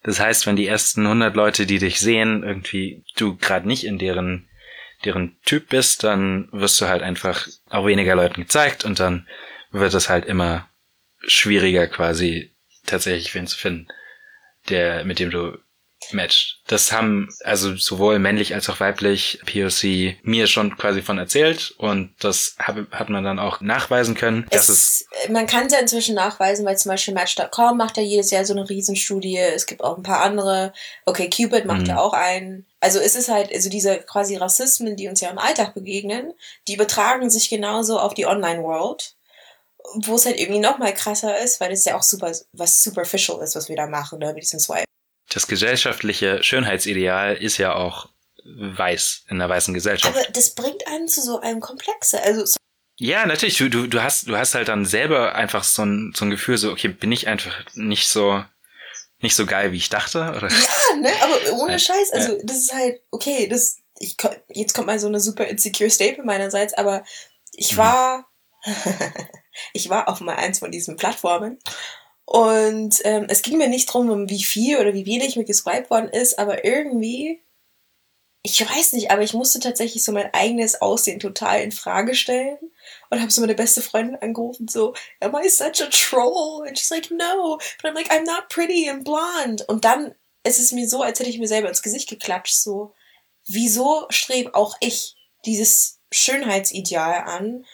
[0.03, 3.99] Das heißt, wenn die ersten 100 Leute, die dich sehen, irgendwie du gerade nicht in
[3.99, 4.49] deren,
[5.05, 9.27] deren Typ bist, dann wirst du halt einfach auch weniger Leuten gezeigt und dann
[9.71, 10.69] wird es halt immer
[11.27, 12.55] schwieriger quasi
[12.87, 13.89] tatsächlich wen zu finden,
[14.69, 15.59] der, mit dem du
[16.13, 16.61] matcht.
[16.67, 22.15] Das haben also sowohl männlich als auch weiblich POC mir schon quasi von erzählt und
[22.21, 24.47] das hab, hat man dann auch nachweisen können.
[24.51, 28.03] Das ist Es, man kann es ja inzwischen nachweisen, weil zum Beispiel Match.com macht ja
[28.03, 29.39] jedes Jahr so eine Riesenstudie.
[29.39, 30.73] Es gibt auch ein paar andere.
[31.07, 31.87] Okay, Cupid macht Mhm.
[31.87, 32.67] ja auch einen.
[32.81, 36.33] Also es ist halt, also diese quasi Rassismen, die uns ja im Alltag begegnen,
[36.69, 39.15] die übertragen sich genauso auf die Online-World.
[39.97, 43.43] Wo es halt irgendwie noch mal krasser ist, weil es ja auch super, was superficial
[43.43, 44.85] ist, was wir da machen, ne, mit diesem Swipe.
[45.31, 48.09] Das gesellschaftliche Schönheitsideal ist ja auch
[48.45, 50.15] weiß in der weißen Gesellschaft.
[50.15, 52.23] Aber das bringt einen zu so einem Komplexe.
[52.23, 52.57] Also so-
[52.99, 53.57] Ja, natürlich.
[53.57, 56.59] Du, du, du hast, du hast halt dann selber einfach so ein, so ein Gefühl,
[56.59, 58.45] so, okay, bin ich einfach nicht so,
[59.21, 60.49] nicht so geil, wie ich dachte, oder?
[60.51, 64.17] Ja, ne, aber ohne Scheiß, also das ist halt, okay, das, ich,
[64.51, 67.03] jetzt kommt mal so eine super insecure Statement meinerseits, aber
[67.53, 67.77] ich Mhm.
[67.79, 68.29] war,
[69.73, 71.59] ich war auf mal eins von diesen Plattformen
[72.27, 75.91] und ähm, es ging mir nicht drum, um wie viel oder wie wenig mir geswiped
[75.91, 77.41] worden ist, aber irgendwie,
[78.43, 82.59] ich weiß nicht, aber ich musste tatsächlich so mein eigenes Aussehen total in Frage stellen
[83.11, 86.67] und habe so meine beste Freundin angerufen, so, am I such a troll?
[86.67, 89.65] And she's like, no, but I'm like, I'm not pretty and blonde.
[89.67, 92.95] Und dann ist es mir so, als hätte ich mir selber ins Gesicht geklatscht, so,
[93.47, 97.67] wieso strebe auch ich dieses Schönheitsideal an?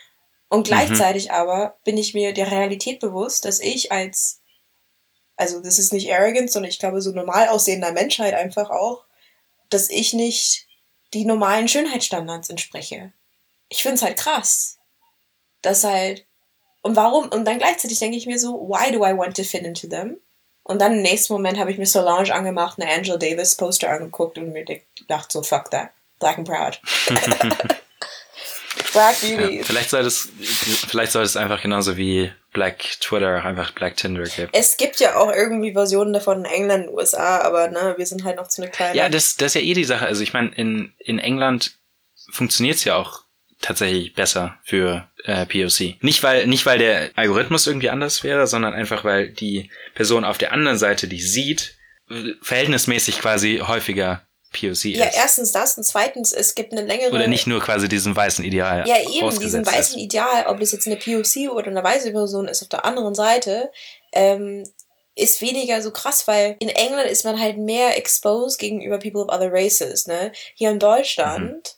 [0.48, 4.39] Und gleichzeitig aber bin ich mir der Realität bewusst, dass ich als,
[5.40, 9.04] also das ist nicht arrogant, sondern ich glaube so normal aussehender Menschheit einfach auch,
[9.70, 10.66] dass ich nicht
[11.14, 13.12] die normalen Schönheitsstandards entspreche.
[13.70, 14.76] Ich find's halt krass.
[15.62, 16.26] Das halt,
[16.82, 19.62] und warum, und dann gleichzeitig denke ich mir so, why do I want to fit
[19.62, 20.18] into them?
[20.62, 24.36] Und dann im nächsten Moment habe ich mir Solange angemacht, eine Angela Davis Poster angeguckt
[24.36, 25.90] und mir gedacht so, fuck that.
[26.18, 26.80] Black and proud.
[28.92, 29.58] Black Beauty.
[29.58, 30.28] Ja, vielleicht soll es,
[30.88, 34.50] vielleicht es einfach genauso wie Black Twitter einfach Black Tinder geben.
[34.52, 38.36] Es gibt ja auch irgendwie Versionen davon in England, USA, aber ne, wir sind halt
[38.36, 38.96] noch zu eine kleine.
[38.96, 40.06] Ja, das, das ist ja eh die Sache.
[40.06, 41.78] Also ich meine, in, in England
[42.32, 43.24] funktioniert's ja auch
[43.60, 46.02] tatsächlich besser für äh, POC.
[46.02, 50.38] Nicht weil, nicht weil der Algorithmus irgendwie anders wäre, sondern einfach weil die Person auf
[50.38, 51.76] der anderen Seite, die sieht,
[52.42, 55.16] verhältnismäßig quasi häufiger POC ja, ist.
[55.16, 57.14] erstens das und zweitens, es gibt eine längere.
[57.14, 58.86] Oder nicht nur quasi diesem weißen Ideal.
[58.86, 59.72] Ja, eben, diesen ist.
[59.72, 63.14] weißen Ideal, ob das jetzt eine POC oder eine weiße Person ist auf der anderen
[63.14, 63.70] Seite,
[64.12, 64.64] ähm,
[65.14, 69.28] ist weniger so krass, weil in England ist man halt mehr exposed gegenüber people of
[69.28, 70.32] other races, ne?
[70.54, 71.76] Hier in Deutschland,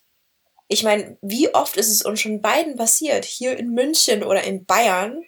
[0.68, 4.64] ich meine, wie oft ist es uns schon beiden passiert, hier in München oder in
[4.64, 5.22] Bayern,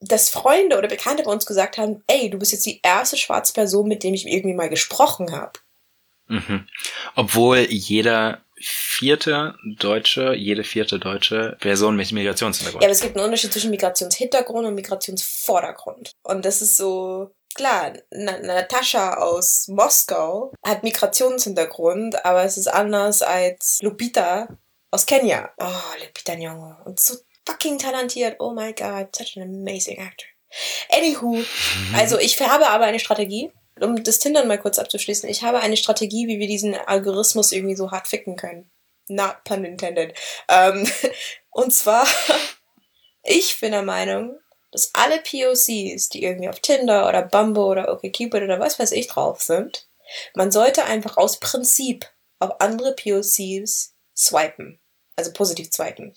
[0.00, 3.52] dass Freunde oder Bekannte bei uns gesagt haben, ey, du bist jetzt die erste schwarze
[3.52, 5.58] Person, mit dem ich irgendwie mal gesprochen habe.
[6.28, 6.66] Mhm.
[7.14, 12.82] Obwohl jeder vierte Deutsche, jede vierte deutsche Person mit Migrationshintergrund.
[12.82, 16.12] Ja, aber es gibt einen Unterschied zwischen Migrationshintergrund und Migrationsvordergrund.
[16.22, 23.22] Und das ist so, klar, Na Natascha aus Moskau hat Migrationshintergrund, aber es ist anders
[23.22, 24.48] als Lupita
[24.90, 25.50] aus Kenia.
[25.58, 26.84] Oh, Lupita Nyong'o.
[26.84, 28.36] Und so fucking talentiert.
[28.40, 30.26] Oh my god, such an amazing actor.
[30.90, 31.44] Anywho,
[31.94, 35.28] also ich habe aber eine Strategie, um das Tindern mal kurz abzuschließen.
[35.28, 38.70] Ich habe eine Strategie, wie wir diesen Algorithmus irgendwie so hart ficken können.
[39.08, 40.14] Not pun intended.
[40.48, 40.86] Ähm,
[41.50, 42.06] und zwar,
[43.22, 44.38] ich bin der Meinung,
[44.70, 49.06] dass alle POCs, die irgendwie auf Tinder oder Bumble oder OkCupid oder was weiß ich
[49.06, 49.88] drauf sind,
[50.34, 52.06] man sollte einfach aus Prinzip
[52.38, 54.80] auf andere POCs swipen.
[55.16, 56.14] Also positiv swipen.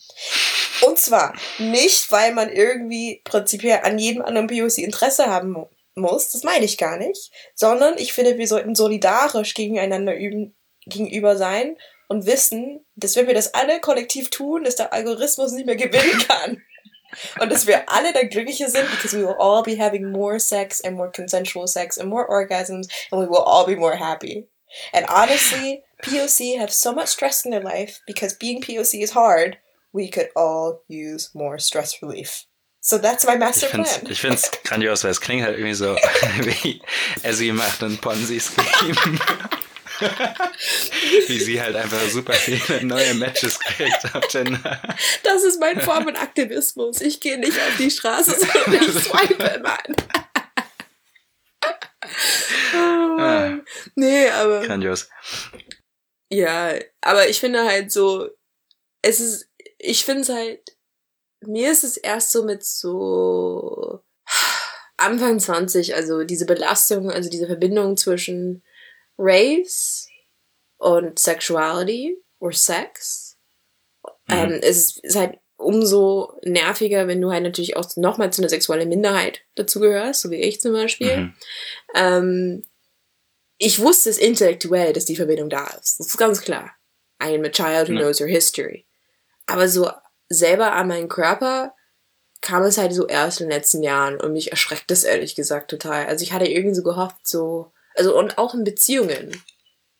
[0.81, 5.55] Und zwar nicht, weil man irgendwie prinzipiell an jedem anderen POC Interesse haben
[5.95, 11.35] muss, das meine ich gar nicht, sondern ich finde, wir sollten solidarisch gegeneinander üben, gegenüber
[11.37, 11.77] sein
[12.07, 16.19] und wissen, dass wenn wir das alle kollektiv tun, dass der Algorithmus nicht mehr gewinnen
[16.27, 16.61] kann.
[17.41, 20.81] Und dass wir alle dann glücklicher sind, because we will all be having more sex
[20.81, 24.47] and more consensual sex and more orgasms and we will all be more happy.
[24.93, 29.57] And honestly, POC have so much stress in their life because being POC is hard.
[29.93, 32.45] We could all use more stress relief.
[32.83, 34.11] So that's my master Ich find's, plan.
[34.11, 35.95] ich find's grandios, weil es klingt halt irgendwie so
[36.41, 36.81] wie
[37.21, 39.19] Essie macht einen Ponzi-Scheme.
[41.27, 44.81] wie sie halt einfach super viele neue Matches kriegt auf Tinder.
[45.23, 47.01] Das ist mein Form von Aktivismus.
[47.01, 49.95] Ich gehe nicht auf die Straße, sondern ich swipe, Mann.
[52.73, 53.65] oh, Mann.
[53.93, 54.65] Nee, aber.
[54.65, 55.07] Grandios.
[56.31, 58.27] Ja, aber ich finde halt so,
[59.03, 60.61] es ist, ich finde es halt,
[61.41, 63.99] mir ist es erst so mit so
[64.97, 68.63] Anfang 20, also diese Belastung, also diese Verbindung zwischen
[69.17, 70.07] Race
[70.77, 73.37] und Sexuality oder Sex.
[74.27, 74.33] Mhm.
[74.35, 78.49] Ähm, es ist, ist halt umso nerviger, wenn du halt natürlich auch nochmal zu einer
[78.49, 81.17] sexuellen Minderheit dazugehörst, so wie ich zum Beispiel.
[81.17, 81.33] Mhm.
[81.93, 82.63] Ähm,
[83.57, 85.99] ich wusste es intellektuell, dass die Verbindung da ist.
[85.99, 86.71] Das ist ganz klar.
[87.23, 88.01] I am a child who Ja.
[88.01, 88.87] knows her history.
[89.45, 89.91] Aber so
[90.31, 91.73] selber an meinen Körper
[92.41, 95.69] kam es halt so erst in den letzten Jahren und mich erschreckt das ehrlich gesagt
[95.69, 96.07] total.
[96.07, 99.41] Also ich hatte irgendwie so gehofft, so, also und auch in Beziehungen.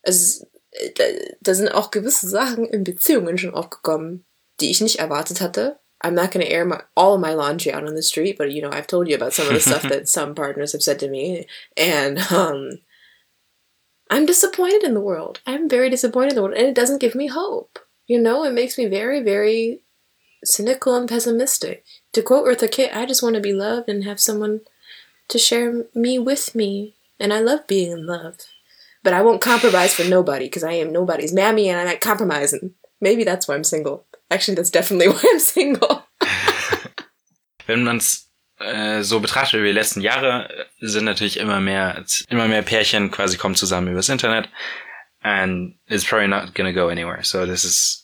[0.03, 0.47] Also
[0.95, 1.03] da,
[1.41, 4.25] da sind auch gewisse Sachen in Beziehungen schon aufgekommen,
[4.59, 5.79] die ich nicht erwartet hatte.
[6.03, 8.71] I'm not gonna air my, all my laundry out on the street, but you know,
[8.71, 11.45] I've told you about some of the stuff that some partners have said to me.
[11.77, 12.79] And um
[14.09, 15.39] I'm disappointed in the world.
[15.45, 16.57] I'm very disappointed in the world.
[16.57, 17.79] And it doesn't give me hope.
[18.07, 19.83] You know, it makes me very, very
[20.43, 21.83] cynical and pessimistic.
[22.13, 24.61] To quote Eartha Kitt, I just want to be loved and have someone
[25.29, 26.95] to share me with me.
[27.19, 28.37] And I love being in love.
[29.03, 32.75] But I won't compromise for nobody because I am nobody's mammy and I'm not compromising.
[32.99, 34.05] Maybe that's why I'm single.
[34.29, 36.03] Actually, that's definitely why I'm single.
[37.67, 38.27] Wenn man es
[38.59, 43.11] äh, so betrachtet über die letzten Jahre, äh, sind natürlich immer mehr, immer mehr Pärchen
[43.11, 44.49] quasi kommen zusammen übers Internet.
[45.23, 47.23] And it's probably not gonna go anywhere.
[47.23, 48.00] So this is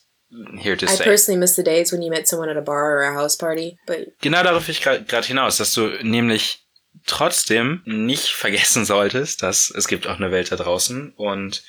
[0.58, 1.04] here to I stay.
[1.04, 3.78] personally miss the days when you met someone at a bar or a house party.
[3.86, 6.64] But Genau darauf ich gerade hinaus, dass du nämlich
[7.06, 11.62] trotzdem nicht vergessen solltest, dass es gibt auch eine Welt da draußen und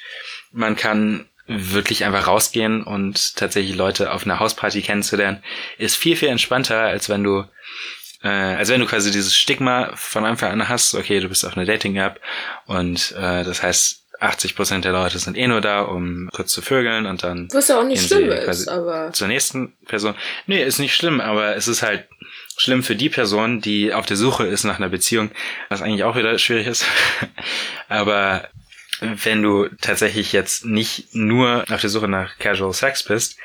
[0.52, 5.44] man kann wirklich einfach rausgehen und tatsächlich Leute auf einer Hausparty kennenzulernen,
[5.80, 7.46] ist viel, viel entspannter, als wenn du
[8.22, 11.56] äh, als wenn du quasi dieses Stigma von Anfang an hast, okay, du bist auf
[11.56, 12.20] einer Dating-App
[12.66, 17.06] und äh, das heißt, 80% der Leute sind eh nur da, um kurz zu vögeln
[17.06, 20.16] und dann was ja auch nicht schlimm ist, aber zur nächsten Person.
[20.46, 22.08] Nee, ist nicht schlimm, aber es ist halt
[22.58, 25.32] schlimm für die Person, die auf der Suche ist nach einer Beziehung,
[25.70, 26.86] was eigentlich auch wieder schwierig ist.
[27.90, 28.50] aber
[29.00, 33.38] wenn du tatsächlich jetzt nicht nur auf der Suche nach Casual Sex bist,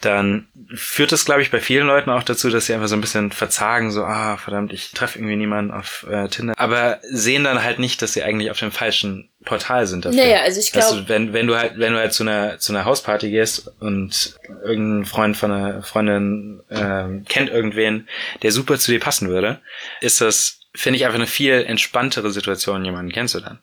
[0.00, 3.00] dann führt es, glaube ich, bei vielen Leuten auch dazu, dass sie einfach so ein
[3.00, 6.54] bisschen verzagen, so, ah, verdammt, ich treffe irgendwie niemanden auf äh, Tinder.
[6.56, 10.20] Aber sehen dann halt nicht, dass sie eigentlich auf dem falschen Portal sind dafür.
[10.20, 12.72] Naja, also ich glaube, du, wenn, wenn du halt, wenn du halt zu einer, zu
[12.72, 18.08] einer Hausparty gehst und irgendein Freund von einer Freundin ähm, kennt irgendwen,
[18.42, 19.60] der super zu dir passen würde,
[20.00, 23.58] ist das, finde ich, einfach eine viel entspanntere Situation, jemanden kennenzulernen.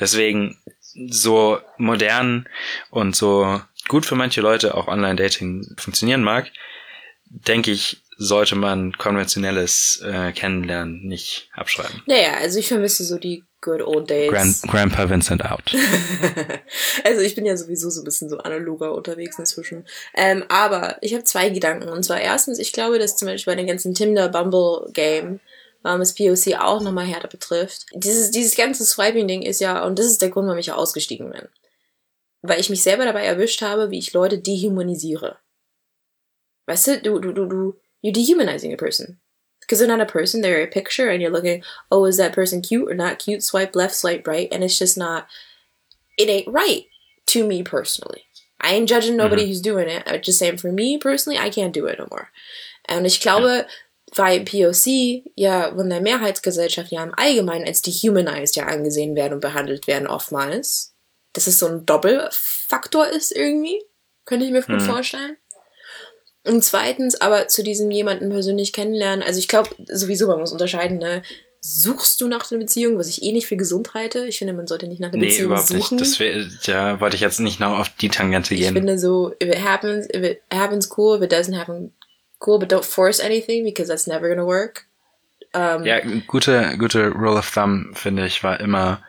[0.00, 0.58] Deswegen
[1.10, 2.48] so modern
[2.90, 6.50] und so gut für manche Leute auch Online-Dating funktionieren mag,
[7.26, 12.02] denke ich, sollte man konventionelles äh, Kennenlernen nicht abschreiben.
[12.06, 14.30] naja, also ich vermisse so die good old days.
[14.30, 15.74] Grand, Grandpa Vincent out.
[17.04, 19.86] also ich bin ja sowieso so ein bisschen so analoger unterwegs inzwischen.
[20.14, 21.88] Ähm, aber ich habe zwei Gedanken.
[21.88, 25.40] Und zwar erstens, ich glaube, dass zum Beispiel bei den ganzen Tinder-Bumble-Game
[25.84, 27.86] ähm, das POC auch nochmal härter betrifft.
[27.94, 31.30] Dieses, dieses ganze Swiping-Ding ist ja, und das ist der Grund, warum ich ja ausgestiegen
[31.30, 31.48] bin.
[32.46, 35.38] Weil ich mich selber dabei erwischt habe, wie ich Leute dehumanisiere.
[36.66, 39.20] Weißt du, du, du, du, du, you're dehumanizing a person.
[39.60, 42.60] Because they're not a person, they're a picture, and you're looking, oh, is that person
[42.60, 43.42] cute or not cute?
[43.42, 45.26] Swipe left, swipe right, and it's just not,
[46.18, 46.84] it ain't right
[47.28, 48.24] to me personally.
[48.60, 50.02] I ain't judging nobody who's doing it.
[50.06, 52.28] I'm just saying, for me personally, I can't do it no more.
[52.88, 53.66] Und ich glaube,
[54.16, 59.40] weil POC ja von der Mehrheitsgesellschaft ja im Allgemeinen als dehumanized ja angesehen werden und
[59.40, 60.93] behandelt werden oftmals,
[61.34, 63.80] dass es so ein Doppelfaktor ist irgendwie,
[64.24, 64.80] könnte ich mir gut Mhm.
[64.80, 65.36] vorstellen.
[66.46, 70.98] Und zweitens aber zu diesem jemanden persönlich kennenlernen, also ich glaube sowieso, man muss unterscheiden,
[70.98, 71.22] ne?
[71.66, 74.26] Suchst du nach einer Beziehung, was ich eh nicht für gesund halte?
[74.26, 75.96] Ich finde, man sollte nicht nach einer Nee, Beziehung überhaupt suchen.
[75.96, 76.10] nicht.
[76.12, 78.74] Das wär, ja, wollte ich jetzt nicht noch auf die Tangente Ich gehen.
[78.74, 81.16] finde so, if it happens, if it happens, cool.
[81.16, 81.94] If it doesn't happen,
[82.46, 82.58] cool.
[82.58, 84.84] But don't force anything because that's never gonna work.
[85.54, 89.02] Ähm, Ja, gute, gute Rule of Thumb, finde ich, war immer,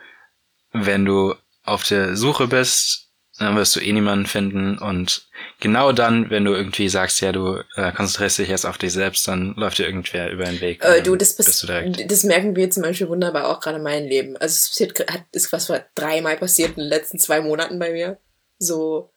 [0.72, 1.34] wenn du
[1.66, 3.06] auf der Suche bist,
[3.38, 5.28] dann wirst du eh niemanden finden und
[5.60, 9.28] genau dann, wenn du irgendwie sagst, ja, du äh, konzentrierst dich jetzt auf dich selbst,
[9.28, 10.82] dann läuft dir irgendwer über den Weg.
[10.82, 11.66] Äh, du, das, bist du
[12.06, 14.36] das merken wir zum Beispiel wunderbar auch gerade in meinem Leben.
[14.38, 17.92] Also es passiert, hat, ist was war dreimal passiert in den letzten zwei Monaten bei
[17.92, 18.18] mir.
[18.58, 19.10] So,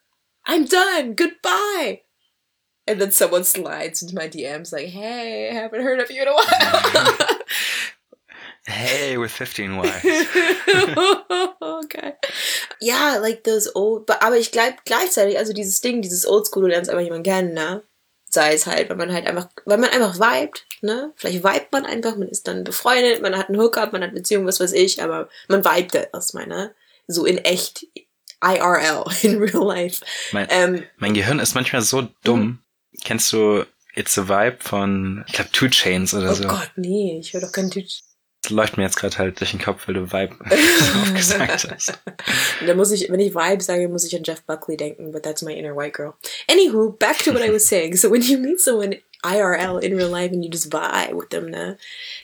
[0.45, 2.01] I'm done, goodbye.
[2.87, 6.31] And then someone slides into my DMs like, hey, haven't heard of you in a
[6.31, 7.27] while.
[8.69, 10.03] Hey, with 15 wives.
[11.59, 12.13] okay.
[12.79, 16.89] Ja, like those old, aber ich glaube gleichzeitig, also dieses Ding, dieses Oldschool, du lernst
[16.89, 17.83] einfach jemanden kennen, ne?
[18.31, 21.11] Sei es halt, weil man halt einfach, weil man einfach vibet, ne?
[21.15, 24.19] Vielleicht vibet man einfach, man ist dann befreundet, man hat einen Hookup, man hat eine
[24.19, 26.73] Beziehung, was weiß ich, aber man vibet halt erstmal, ne?
[27.07, 27.87] So in echt,
[28.41, 30.05] IRL, in real life.
[30.31, 32.09] Mein, Ähm, mein Gehirn ist manchmal so Mhm.
[32.23, 32.59] dumm.
[33.03, 33.65] Kennst du
[33.95, 36.47] It's a Vibe von, ich glaube, Two Chains oder oh so?
[36.47, 37.87] Gott, nee, ich höre doch keinen Typ.
[38.49, 41.69] Das läuft mir jetzt gerade halt durch den Kopf, weil du Vibe so oft gesagt
[41.71, 41.93] hast.
[42.65, 45.43] Da muss ich, wenn ich Vibe sage, muss ich an Jeff Buckley denken, but that's
[45.43, 46.15] my inner white girl.
[46.49, 47.95] Anywho, back to what I was saying.
[47.95, 51.51] So when you meet someone IRL in real life and you just vibe with them,
[51.51, 51.77] ne?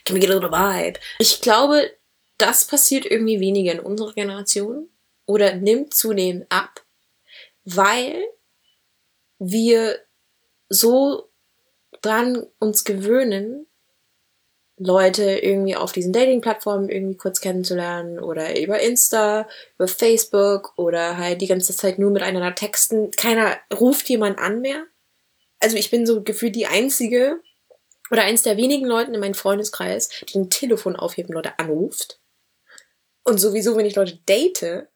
[0.04, 0.98] Can we get a little vibe?
[1.20, 1.92] Ich glaube,
[2.38, 4.88] das passiert irgendwie weniger in unserer Generation
[5.26, 6.84] oder nimmt zunehmend ab,
[7.64, 8.20] weil
[9.38, 10.00] wir
[10.68, 11.30] so
[12.02, 13.68] dran uns gewöhnen,
[14.78, 21.40] Leute irgendwie auf diesen Dating-Plattformen irgendwie kurz kennenzulernen oder über Insta, über Facebook oder halt
[21.40, 23.10] die ganze Zeit nur miteinander texten.
[23.12, 24.84] Keiner ruft jemand an mehr.
[25.60, 27.40] Also ich bin so gefühlt die einzige
[28.10, 32.20] oder eins der wenigen Leuten in meinem Freundeskreis, die ein Telefon aufheben, Leute anruft.
[33.24, 34.86] Und sowieso, wenn ich Leute date,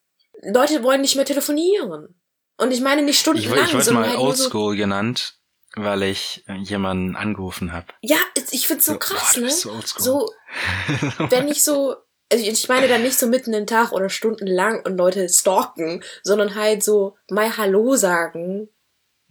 [0.42, 2.14] Leute wollen nicht mehr telefonieren.
[2.58, 5.39] Und ich meine nicht Ich, stundenlang, ich wurde sondern mal halt nur so, Oldschool genannt,
[5.76, 7.86] weil ich äh, jemanden angerufen habe.
[8.02, 8.18] ja,
[8.50, 9.50] ich find's so So, krass, boah, du ne?
[9.50, 9.80] so.
[9.98, 10.32] So,
[11.30, 11.96] wenn ich so,
[12.32, 16.54] also ich meine dann nicht so mitten im Tag oder stundenlang und Leute stalken, sondern
[16.54, 18.68] halt so mal Hallo sagen,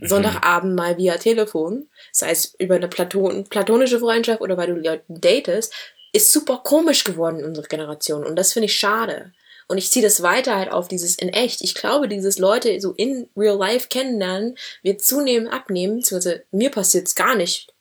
[0.02, 5.04] Sonntagabend mal via Telefon, sei es über eine Platon platonische Freundschaft oder weil du Leute
[5.10, 5.74] datest,
[6.14, 9.34] ist super komisch geworden in unserer Generation und das finde ich schade.
[9.70, 11.62] Und ich ziehe das weiter halt auf dieses in echt.
[11.62, 17.14] Ich glaube, dieses Leute so in real life kennenlernen wird zunehmend abnehmen, beziehungsweise mir passiert's
[17.14, 17.72] gar nicht.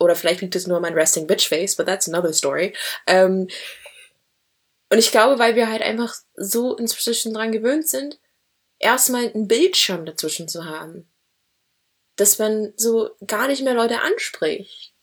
[0.00, 2.74] Oder vielleicht liegt es nur an mein Resting Bitch Face, but that's another story.
[3.06, 3.46] Ähm,
[4.88, 8.18] und ich glaube, weil wir halt einfach so inzwischen dran gewöhnt sind,
[8.78, 11.10] erstmal einen Bildschirm dazwischen zu haben.
[12.16, 14.94] Dass man so gar nicht mehr Leute anspricht.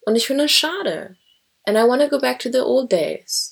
[0.00, 1.18] Und ich finde das schade.
[1.64, 3.51] And I want to go back to the old days.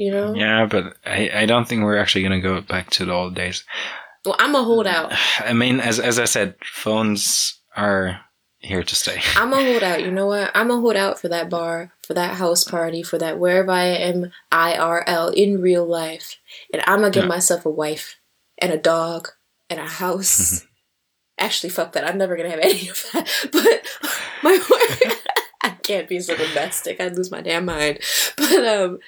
[0.00, 0.32] You know?
[0.34, 3.34] Yeah, but I, I don't think we're actually going to go back to the old
[3.34, 3.64] days.
[4.24, 5.12] Well, I'm a holdout.
[5.40, 8.18] I mean, as as I said, phones are
[8.60, 9.20] here to stay.
[9.36, 10.02] I'm a holdout.
[10.02, 10.50] You know what?
[10.54, 14.32] I'm a holdout for that bar, for that house party, for that wherever I am
[14.50, 16.36] IRL in real life.
[16.72, 17.28] And I'm gonna get Yeah.
[17.28, 18.16] myself a wife
[18.56, 19.28] and a dog
[19.68, 20.66] and a house.
[21.38, 22.08] Actually, fuck that.
[22.08, 23.28] I'm never gonna have any of that.
[23.52, 23.84] But
[24.42, 24.58] my
[25.62, 27.00] I can't be so domestic.
[27.02, 27.98] I'd lose my damn mind.
[28.38, 28.98] But um,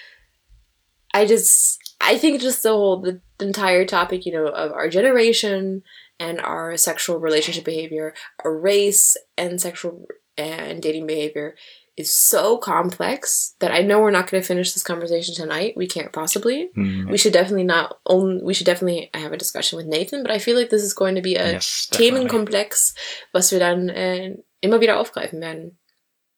[1.14, 4.88] I just I think just the whole the, the entire topic, you know, of our
[4.88, 5.82] generation
[6.18, 10.06] and our sexual relationship behavior, our race and sexual
[10.36, 11.54] and dating behavior
[11.96, 15.74] is so complex that I know we're not going to finish this conversation tonight.
[15.76, 16.70] We can't possibly.
[16.76, 18.40] Mm, We should definitely not own.
[18.42, 20.22] We should definitely have a discussion with Nathan.
[20.22, 21.88] But I feel like this is going to be a yes.
[21.92, 22.94] Themenkomplex,
[23.34, 25.78] was wir dann äh, immer wieder aufgreifen werden.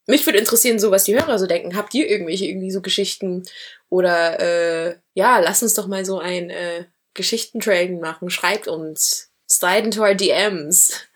[0.06, 1.76] Mich würde interessieren, so was die Hörer so denken.
[1.76, 3.44] Habt ihr irgendwelche irgendwie so Geschichten
[3.88, 6.84] oder äh, ja, lasst uns doch mal so ein äh,
[7.14, 8.28] Geschichtentrail machen.
[8.28, 11.06] Schreibt uns, slide into our DMs.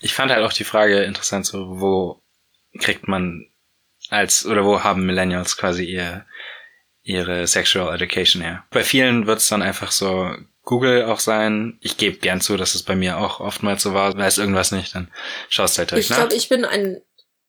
[0.00, 2.22] Ich fand halt auch die Frage interessant, so wo
[2.78, 3.50] kriegt man
[4.08, 6.24] als oder wo haben Millennials quasi ihr
[7.02, 8.64] ihre Sexual Education her?
[8.70, 10.30] Bei vielen wird es dann einfach so
[10.62, 11.78] Google auch sein.
[11.80, 14.16] Ich gebe gern zu, dass es bei mir auch oftmals so war.
[14.16, 15.10] Weiß irgendwas nicht, dann
[15.48, 16.10] schaust halt durch.
[16.10, 17.00] Ich glaube, ich bin ein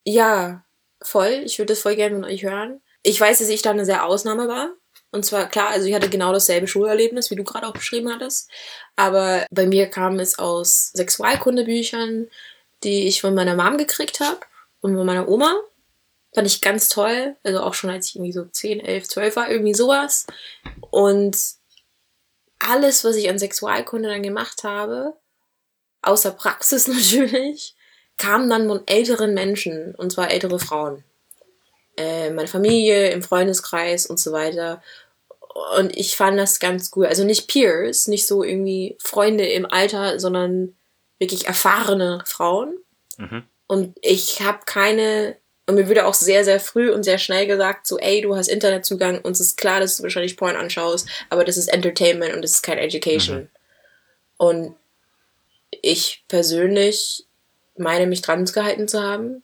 [0.05, 0.65] ja
[1.01, 1.41] voll.
[1.45, 2.81] Ich würde das voll gerne von euch hören.
[3.03, 4.71] Ich weiß, dass ich da eine sehr Ausnahme war.
[5.11, 8.49] Und zwar klar, also ich hatte genau dasselbe Schulerlebnis, wie du gerade auch beschrieben hattest.
[8.95, 12.27] Aber bei mir kam es aus Sexualkundebüchern,
[12.83, 14.39] die ich von meiner Mom gekriegt habe
[14.81, 15.55] und von meiner Oma.
[16.35, 17.35] Fand ich ganz toll.
[17.43, 20.27] Also auch schon als ich irgendwie so 10, 11, 12 war, irgendwie sowas.
[20.91, 21.37] Und
[22.59, 25.15] alles, was ich an Sexualkunde dann gemacht habe,
[26.01, 27.75] außer Praxis natürlich,
[28.19, 31.03] kam dann von älteren Menschen, und zwar ältere Frauen.
[31.97, 34.83] Äh, meine Familie, im Freundeskreis und so weiter.
[35.77, 37.07] Und ich fand das ganz cool.
[37.07, 40.75] Also nicht Peers, nicht so irgendwie Freunde im Alter, sondern
[41.17, 42.77] wirklich erfahrene Frauen.
[43.17, 43.43] Mhm.
[43.67, 47.85] Und ich habe keine Und mir wurde auch sehr, sehr früh und sehr schnell gesagt,
[47.85, 51.57] so, ey, du hast Internetzugang, uns ist klar, dass du wahrscheinlich Porn anschaust, aber das
[51.57, 53.37] ist Entertainment und das ist kein Education.
[53.41, 53.49] Mhm.
[54.37, 54.75] Und
[55.83, 57.27] ich persönlich
[57.79, 59.43] meine, mich dran gehalten zu haben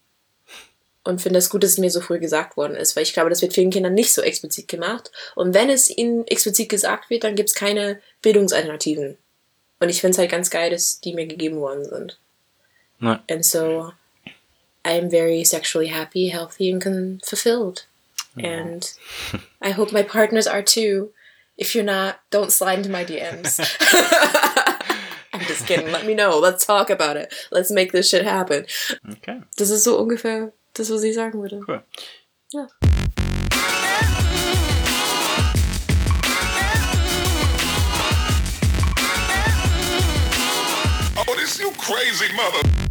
[1.04, 3.30] und finde es gut, dass es mir so früh gesagt worden ist, weil ich glaube,
[3.30, 5.12] das wird vielen Kindern nicht so explizit gemacht.
[5.36, 9.18] Und wenn es ihnen explizit gesagt wird, dann gibt es keine Bildungsalternativen.
[9.80, 12.20] Und ich finde es halt ganz geil, dass die mir gegeben worden sind.
[13.00, 13.20] Nein.
[13.30, 13.92] And so
[14.84, 17.86] I'm very sexually happy, healthy, and fulfilled.
[18.38, 18.92] And
[19.62, 21.12] I hope my partners are too.
[21.58, 23.60] If you're not, don't slide into my DMs.
[25.46, 25.92] I'm just kidding.
[25.92, 26.40] Let me know.
[26.40, 27.32] Let's talk about it.
[27.52, 28.66] Let's make this shit happen.
[29.08, 29.44] Okay.
[29.58, 31.62] Das ist so ungefähr das, was ich sagen würde.
[31.68, 31.84] Cool.
[32.52, 32.68] Ja.
[41.16, 42.85] Oh, this you crazy mother.